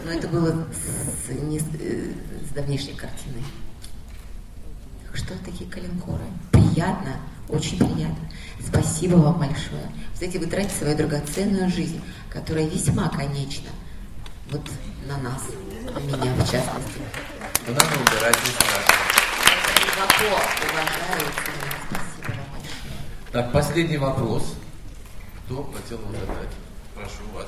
Но 0.06 0.12
это 0.12 0.28
было 0.28 0.68
с, 0.72 1.30
не 1.30 1.60
с, 1.60 1.66
э, 1.80 2.12
с 2.48 2.54
давнейшей 2.54 2.94
картиной. 2.94 3.44
Что 5.14 5.34
такие 5.44 5.70
калинкоры? 5.70 6.24
Приятно, 6.52 7.16
очень 7.48 7.78
приятно. 7.78 8.30
Спасибо 8.66 9.16
вам 9.16 9.40
большое. 9.40 9.90
Кстати, 10.14 10.38
вы 10.38 10.46
тратите 10.46 10.76
свою 10.76 10.98
драгоценную 10.98 11.70
жизнь, 11.70 12.02
которая 12.30 12.68
весьма 12.68 13.10
конечна. 13.10 13.70
Вот 14.52 14.70
на 15.08 15.18
нас, 15.18 15.44
а 15.96 16.00
меня 16.00 16.34
в 16.34 16.52
частности. 16.52 17.00
Ну, 17.68 17.74
надо 17.74 17.88
убирать 17.96 18.38
Глубоко 20.00 20.24
уважаю 20.64 21.28
Спасибо 21.34 22.36
вам 22.38 22.52
большое. 22.54 22.80
Так, 23.34 23.52
последний 23.52 23.98
вопрос. 23.98 24.56
Кто 25.46 25.64
хотел 25.74 26.00
его 26.00 26.12
задать? 26.14 26.50
Прошу 26.96 27.24
вас. 27.34 27.48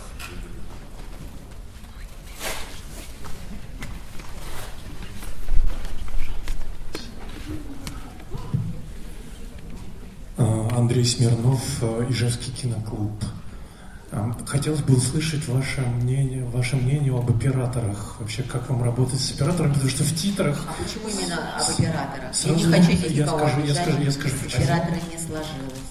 Андрей 10.75 11.05
Смирнов, 11.05 11.61
э, 11.81 12.07
Ижевский 12.09 12.51
киноклуб. 12.51 13.11
Хотелось 14.45 14.81
бы 14.81 14.97
услышать 14.97 15.47
ваше 15.47 15.81
мнение, 15.81 16.43
ваше 16.43 16.75
мнение 16.75 17.17
об 17.17 17.29
операторах. 17.29 18.17
Вообще, 18.19 18.43
как 18.43 18.69
вам 18.69 18.83
работать 18.83 19.21
с 19.21 19.31
операторами, 19.31 19.71
потому 19.71 19.89
что 19.89 20.03
в 20.03 20.13
титрах... 20.13 20.67
А 20.67 20.83
почему 20.83 21.07
именно 21.07 21.55
об 21.55 21.61
операторах? 21.61 22.35
Сразу, 22.35 22.59
я 22.59 22.77
не 22.77 22.85
хочу 22.85 22.97
здесь 22.97 23.11
я 23.11 23.27
скажу, 23.27 23.61
я 23.61 23.73
скажу, 23.73 24.01
я 24.01 24.11
скажу, 24.11 24.35
С 24.35 24.55
операторами 24.55 25.01
не 25.11 25.17
сложилось. 25.17 25.81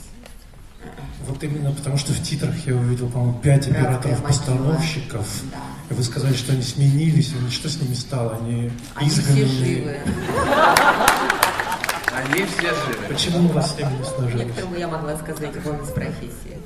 Вот 1.27 1.43
именно 1.43 1.73
потому, 1.73 1.97
что 1.97 2.13
в 2.13 2.23
титрах 2.23 2.55
я 2.67 2.75
увидел, 2.75 3.09
по-моему, 3.09 3.39
пять 3.41 3.69
операторов-постановщиков. 3.69 5.27
Да. 5.51 5.59
И 5.89 5.95
вы 5.95 6.03
сказали, 6.03 6.35
что 6.35 6.53
они 6.53 6.63
сменились, 6.63 7.33
и 7.33 7.51
что 7.51 7.71
с 7.71 7.81
ними 7.81 7.95
стало? 7.95 8.37
Они, 8.37 8.71
они 8.97 9.09
изгнанные. 9.09 9.47
все 9.47 9.65
живы. 9.65 9.97
Они 12.15 12.45
все 12.45 12.69
живы. 12.69 13.07
Почему 13.09 13.49
у 13.49 13.53
вас 13.53 13.75
с 13.75 13.79
ними 13.79 13.97
не 13.97 14.05
сложилось? 14.05 14.47
Некоторому 14.47 14.77
я 14.77 14.89
могла 14.89 15.17
сказать, 15.17 15.55
он 15.67 15.77
из 15.83 15.89
профессии. 15.89 16.59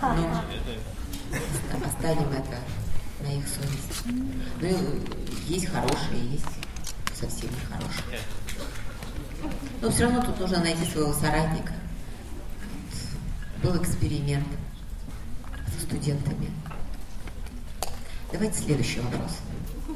Но 0.00 0.42
оставим 1.86 2.30
это 2.30 2.58
на 3.20 3.36
их 3.36 3.46
совесть. 3.48 4.04
Ну, 4.60 4.68
есть 5.46 5.66
хорошие, 5.66 6.32
есть 6.32 6.44
совсем 7.14 7.50
нехорошие. 7.50 8.20
Но 9.80 9.90
все 9.90 10.04
равно 10.04 10.22
тут 10.22 10.38
нужно 10.40 10.60
найти 10.60 10.84
своего 10.84 11.12
соратника. 11.12 11.72
Был 13.62 13.76
эксперимент 13.82 14.46
со 15.74 15.84
студентами. 15.84 16.50
Давайте 18.32 18.60
следующий 18.60 19.00
вопрос. 19.00 19.38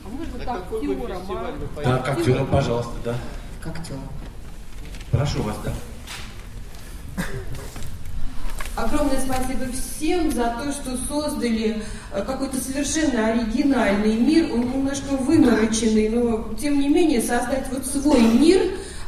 А 0.04 0.08
может, 0.08 0.34
актером, 0.48 1.02
а? 1.76 1.82
Да, 1.84 1.98
к 1.98 2.08
актерам, 2.08 2.46
пожалуйста, 2.46 2.92
да. 3.04 3.16
К 3.60 3.66
актерам. 3.68 4.08
Прошу 5.10 5.42
вас, 5.42 5.56
да. 5.64 5.72
Огромное 8.74 9.20
спасибо 9.20 9.66
всем 9.72 10.30
за 10.30 10.54
то, 10.62 10.72
что 10.72 10.96
создали 11.06 11.82
э, 12.12 12.24
какой-то 12.24 12.56
совершенно 12.58 13.26
оригинальный 13.26 14.16
мир. 14.16 14.50
Он 14.52 14.60
немножко 14.60 15.10
вымороченный, 15.10 16.08
но 16.08 16.54
тем 16.58 16.80
не 16.80 16.88
менее 16.88 17.20
создать 17.20 17.66
вот 17.70 17.84
свой 17.84 18.20
мир, 18.22 18.62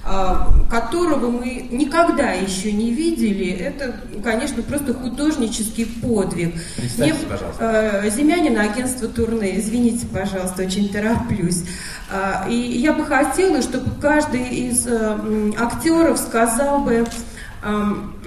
а, 0.07 0.53
которого 0.71 1.31
мы 1.31 1.67
никогда 1.71 2.33
еще 2.33 2.73
не 2.73 2.91
видели, 2.91 3.53
это, 3.53 3.95
конечно, 4.23 4.63
просто 4.63 4.93
художнический 4.93 5.87
подвиг. 5.87 6.57
Мне, 6.99 7.15
пожалуйста. 7.15 8.03
Э, 8.05 8.11
Земянина, 8.11 8.65
агентство 8.65 9.09
турне, 9.09 9.59
извините, 9.59 10.07
пожалуйста, 10.07 10.65
очень 10.65 10.91
тороплюсь. 10.91 11.65
А, 12.13 12.47
и 12.51 12.55
я 12.55 12.93
бы 12.93 13.07
хотела, 13.07 13.63
чтобы 13.63 13.99
каждый 13.99 14.47
из 14.47 14.87
э, 14.87 15.53
актеров 15.57 16.19
сказал 16.19 16.81
бы 16.81 17.07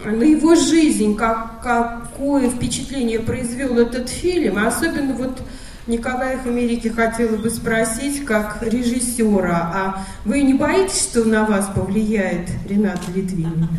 на 0.05 0.23
его 0.23 0.55
жизнь, 0.55 1.15
как, 1.15 1.61
какое 1.61 2.49
впечатление 2.49 3.19
произвел 3.19 3.77
этот 3.79 4.09
фильм, 4.09 4.57
особенно 4.57 5.13
вот 5.13 5.41
Николая 5.87 6.41
Америки 6.41 6.89
хотела 6.89 7.37
бы 7.37 7.49
спросить, 7.49 8.25
как 8.25 8.61
режиссера, 8.61 9.71
а 9.73 10.05
вы 10.25 10.41
не 10.41 10.53
боитесь, 10.53 11.03
что 11.09 11.23
на 11.23 11.45
вас 11.45 11.69
повлияет 11.73 12.49
Ренат 12.67 12.99
Литвин? 13.15 13.69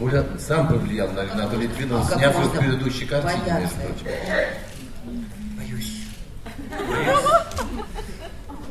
Оля 0.00 0.24
сам 0.38 0.68
повлиял 0.68 1.10
на 1.12 1.24
Ренату 1.24 1.58
Литвинова, 1.58 2.02
а 2.02 2.18
сняв 2.18 2.38
его 2.38 2.48
предыдущей 2.50 3.04
картине, 3.04 3.60
между 3.60 3.76
прочим. 3.76 4.06
Боюсь. 5.56 6.06
Боюсь. 6.72 7.22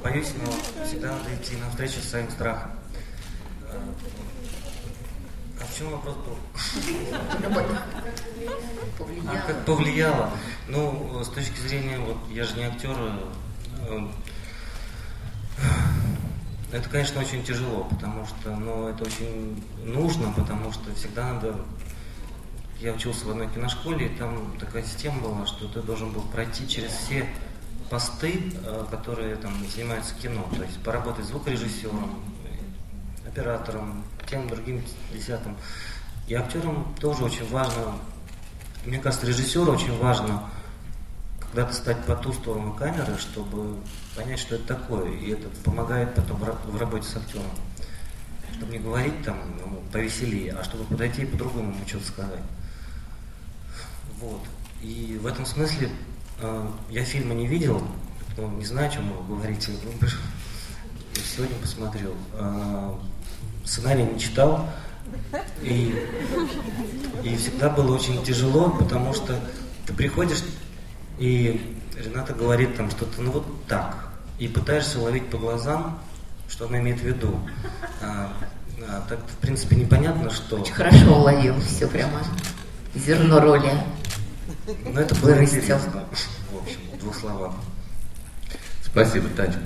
Боюсь, 0.04 0.34
но 0.44 0.86
всегда 0.86 1.10
надо 1.10 1.36
идти 1.36 1.56
навстречу 1.58 2.02
своим 2.02 2.30
страхам. 2.30 2.72
Чем 5.78 5.90
вопрос 5.90 6.16
был? 6.16 6.38
А 9.28 9.38
как 9.48 9.66
повлияло? 9.66 10.32
Ну, 10.68 11.24
с 11.24 11.30
точки 11.30 11.60
зрения, 11.60 11.98
вот 12.00 12.18
я 12.30 12.44
же 12.44 12.56
не 12.56 12.64
актер, 12.64 12.96
э, 13.88 14.08
это, 16.72 16.90
конечно, 16.90 17.22
очень 17.22 17.44
тяжело, 17.44 17.86
потому 17.90 18.26
что, 18.26 18.56
ну, 18.56 18.88
это 18.88 19.04
очень 19.04 19.64
нужно, 19.86 20.32
потому 20.34 20.72
что 20.72 20.94
всегда 20.96 21.34
надо... 21.34 21.56
Я 22.80 22.94
учился 22.94 23.26
в 23.26 23.30
одной 23.30 23.48
киношколе, 23.50 24.08
и 24.08 24.16
там 24.16 24.58
такая 24.60 24.84
система 24.84 25.22
была, 25.22 25.46
что 25.46 25.68
ты 25.68 25.82
должен 25.82 26.12
был 26.12 26.24
пройти 26.24 26.68
через 26.68 26.92
все 26.92 27.30
посты, 27.90 28.54
э, 28.66 28.86
которые 28.90 29.36
там 29.36 29.54
занимаются 29.70 30.16
кино, 30.16 30.48
то 30.56 30.64
есть 30.64 30.82
поработать 30.84 31.26
звукорежиссером, 31.26 32.20
оператором, 33.28 34.04
тем, 34.32 34.48
другим, 34.48 34.82
десятым. 35.14 35.56
И 36.28 36.34
актерам 36.34 36.96
тоже 37.00 37.26
очень 37.26 37.48
важно, 37.50 37.98
мне 38.86 38.98
кажется, 38.98 39.28
режиссеру 39.28 39.74
очень 39.74 39.98
важно 40.00 40.50
когда-то 41.40 41.74
стать 41.74 42.06
по 42.06 42.16
ту 42.16 42.32
сторону 42.32 42.74
камеры, 42.74 43.18
чтобы 43.18 43.78
понять, 44.16 44.40
что 44.40 44.56
это 44.56 44.76
такое. 44.76 45.12
И 45.12 45.32
это 45.32 45.50
помогает 45.64 46.16
потом 46.16 46.40
в 46.40 46.78
работе 46.78 47.06
с 47.06 47.18
актером. 47.18 47.46
Чтобы 48.54 48.72
не 48.72 48.80
говорить 48.80 49.22
там 49.24 49.38
ну, 49.60 49.84
повеселее, 49.92 50.54
а 50.54 50.64
чтобы 50.64 50.86
подойти 50.86 51.24
и 51.24 51.26
по-другому 51.26 51.74
ему 51.74 51.88
что-то 51.88 52.06
сказать. 52.06 52.44
Вот. 54.20 54.42
И 54.82 55.20
в 55.22 55.26
этом 55.26 55.46
смысле 55.46 55.90
э, 56.40 56.68
я 56.90 57.04
фильма 57.04 57.34
не 57.34 57.48
видел, 57.48 57.84
не 58.38 58.66
знаю, 58.66 58.88
о 58.88 58.92
чем 58.92 59.12
вы 59.12 59.36
говорите. 59.36 59.74
Сегодня 61.36 61.56
посмотрел. 61.58 62.16
Э, 62.34 62.94
сценарий 63.66 64.04
не 64.04 64.20
читал. 64.20 64.68
И, 65.62 65.96
и 67.24 67.36
всегда 67.36 67.70
было 67.70 67.96
очень 67.96 68.24
тяжело, 68.24 68.70
потому 68.72 69.14
что 69.14 69.40
ты 69.86 69.94
приходишь, 69.94 70.44
и 71.20 71.78
Рената 71.96 72.34
говорит 72.34 72.76
там 72.76 72.90
что-то, 72.90 73.22
ну 73.22 73.32
вот 73.32 73.66
так. 73.68 74.10
И 74.40 74.48
пытаешься 74.48 75.00
ловить 75.00 75.30
по 75.30 75.38
глазам, 75.38 76.00
что 76.50 76.68
она 76.68 76.80
имеет 76.80 77.00
в 77.00 77.04
виду. 77.04 77.40
А, 78.02 78.34
а, 78.88 79.04
так, 79.08 79.20
в 79.20 79.38
принципе, 79.38 79.76
непонятно, 79.76 80.30
что... 80.32 80.58
Очень 80.58 80.74
хорошо 80.74 81.20
уловил 81.20 81.60
все 81.62 81.88
прямо. 81.88 82.22
Зерно 82.96 83.40
роли. 83.40 83.72
Ну, 84.86 85.00
это 85.00 85.16
было 85.16 85.30
Вырастил. 85.32 85.60
интересно. 85.60 86.04
В 86.52 86.62
общем, 86.62 86.80
в 86.94 87.00
двух 87.00 87.16
словах. 87.16 87.54
Спасибо, 88.84 89.30
Танечка. 89.30 89.62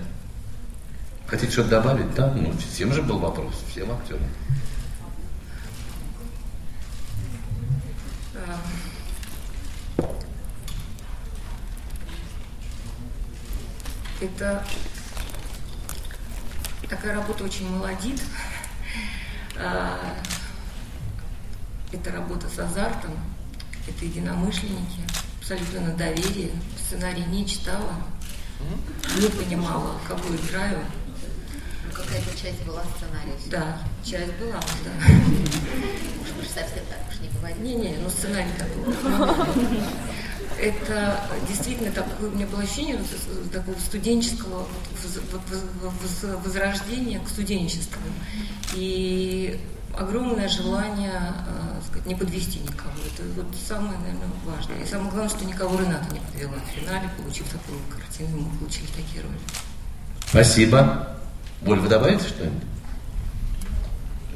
Хотите 1.27 1.51
что-то 1.51 1.69
добавить? 1.69 2.13
Да, 2.13 2.31
ну, 2.35 2.53
всем 2.57 2.93
же 2.93 3.01
был 3.01 3.17
вопрос, 3.17 3.55
всем 3.71 3.91
актерам. 3.91 4.21
Это 14.21 14.65
такая 16.89 17.15
работа 17.15 17.43
очень 17.43 17.69
молодит. 17.69 18.21
А, 19.57 19.97
это 21.91 22.11
работа 22.11 22.47
с 22.49 22.59
азартом, 22.59 23.11
это 23.87 24.05
единомышленники, 24.05 25.01
абсолютно 25.39 25.81
на 25.81 25.93
доверие. 25.95 26.51
Сценарий 26.85 27.25
не 27.25 27.47
читала, 27.47 27.95
не 29.19 29.27
понимала, 29.29 29.99
кого 30.07 30.35
играю. 30.35 30.79
Какая-то 32.05 32.41
часть 32.41 32.63
была 32.63 32.83
сценария. 32.95 33.35
Да, 33.47 33.79
часть 34.03 34.33
была, 34.33 34.59
да. 34.83 34.91
Уж 36.39 36.47
совсем 36.47 36.83
так 36.89 36.99
уж 37.09 37.19
не 37.19 37.29
говорить. 37.37 37.59
Не-не, 37.59 37.97
ну 37.97 38.09
сценарий 38.09 38.51
такой 38.57 38.93
это 40.59 41.19
действительно 41.47 41.91
такое, 41.91 42.29
у 42.29 42.35
меня 42.35 42.47
было 42.47 42.61
ощущение 42.61 42.97
такого 43.51 43.77
студенческого 43.79 44.65
возрождения 46.43 47.19
к 47.19 47.27
студенчеству. 47.27 48.01
И 48.73 49.59
огромное 49.97 50.49
желание 50.49 51.33
э, 51.47 51.81
сказать, 51.87 52.05
не 52.05 52.15
подвести 52.15 52.59
никого. 52.59 52.91
Это 53.05 53.23
вот 53.35 53.47
самое, 53.67 53.97
наверное, 53.99 54.27
важное. 54.45 54.83
И 54.83 54.85
самое 54.85 55.11
главное, 55.11 55.29
что 55.29 55.45
никого 55.45 55.79
Рената 55.79 56.13
не 56.13 56.19
подвела 56.19 56.53
в 56.53 56.79
финале, 56.79 57.09
получив 57.17 57.47
такую 57.49 57.79
картину, 57.89 58.41
мы 58.41 58.57
получили 58.57 58.87
такие 58.87 59.23
роли. 59.23 59.39
Спасибо. 60.27 61.17
Боль, 61.65 61.79
вы 61.79 61.89
добавите 61.89 62.27
что-нибудь? 62.27 62.61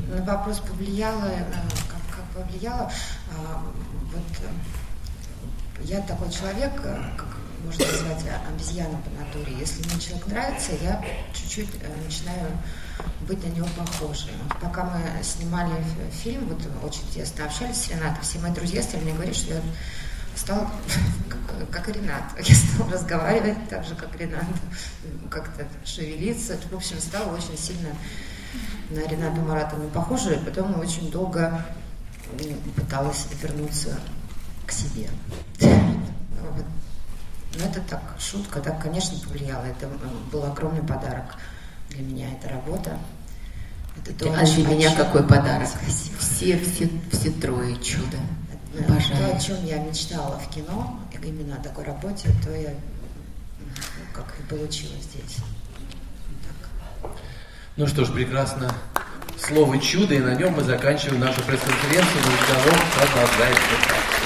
На 0.07 0.23
вопрос 0.23 0.59
повлияло, 0.61 1.25
э, 1.25 1.43
как, 1.87 2.17
как 2.17 2.43
повлияло, 2.43 2.91
а, 3.31 3.63
вот 4.11 4.23
э, 4.41 5.83
я 5.83 6.01
такой 6.01 6.31
человек, 6.31 6.71
э, 6.83 6.97
как 7.15 7.27
можно 7.63 7.85
назвать 7.85 8.25
обезьяна 8.51 8.97
по 8.97 9.11
натуре. 9.11 9.55
Если 9.59 9.87
мне 9.87 10.01
человек 10.01 10.25
нравится, 10.25 10.71
я 10.81 11.05
чуть-чуть 11.31 11.69
начинаю 12.03 12.47
быть 13.27 13.43
на 13.45 13.49
него 13.49 13.67
похожей. 13.77 14.31
Вот 14.47 14.59
пока 14.59 14.85
мы 14.85 15.23
снимали 15.23 15.75
фильм, 16.23 16.47
вот 16.47 16.61
очень 16.83 17.07
тесно 17.13 17.45
общались 17.45 17.83
с 17.83 17.89
Ренатом, 17.89 18.23
все 18.23 18.39
мои 18.39 18.51
друзья 18.51 18.81
стали 18.81 19.03
мне 19.03 19.13
говорить, 19.13 19.35
что 19.35 19.53
я 19.53 19.61
стала 20.35 20.67
как, 21.65 21.87
Ренат. 21.89 22.23
Я 22.43 22.55
стала 22.55 22.91
разговаривать 22.91 23.69
так 23.69 23.83
же, 23.83 23.95
как 23.95 24.15
Ренат, 24.19 24.45
как-то 25.29 25.67
шевелиться. 25.85 26.57
В 26.71 26.75
общем, 26.75 26.99
стала 26.99 27.35
очень 27.35 27.57
сильно 27.57 27.89
на 28.89 29.07
Рената 29.07 29.41
Маратовну 29.41 29.89
похожа, 29.89 30.33
и 30.33 30.43
потом 30.43 30.79
очень 30.79 31.11
долго 31.11 31.63
пыталась 32.75 33.27
вернуться 33.41 33.99
к 34.65 34.71
себе. 34.71 35.09
Ну, 35.61 37.65
это 37.65 37.81
так, 37.81 38.01
шутка, 38.19 38.61
так, 38.61 38.81
конечно, 38.81 39.17
повлияло. 39.19 39.65
Это 39.65 39.87
был 40.31 40.45
огромный 40.45 40.81
подарок 40.81 41.35
для 41.89 42.03
меня, 42.03 42.31
эта 42.31 42.49
работа. 42.49 42.97
Это 43.97 44.13
то, 44.13 44.33
а 44.33 44.45
для 44.45 44.67
меня 44.67 44.95
какой 44.95 45.23
подарок? 45.23 45.67
Все, 46.19 46.59
все, 46.59 46.89
все 47.11 47.31
трое 47.31 47.75
чудо. 47.81 48.17
Обожаю. 48.77 49.29
То, 49.31 49.35
о 49.35 49.39
чем 49.39 49.65
я 49.65 49.79
мечтала 49.79 50.37
в 50.39 50.49
кино, 50.53 50.99
именно 51.23 51.55
о 51.55 51.63
такой 51.63 51.83
работе, 51.85 52.29
то 52.43 52.53
я 52.53 52.73
как 54.13 54.35
и 54.39 54.43
получила 54.43 54.95
здесь. 55.01 55.37
Так. 57.01 57.11
Ну 57.75 57.87
что 57.87 58.05
ж, 58.05 58.11
прекрасно. 58.13 58.73
Слово 59.37 59.79
чудо, 59.79 60.13
и 60.13 60.19
на 60.19 60.35
нем 60.35 60.53
мы 60.53 60.63
заканчиваем 60.63 61.21
нашу 61.21 61.41
пресс-конференцию. 61.43 62.21
Разговор 62.23 62.79
продолжается. 62.95 64.18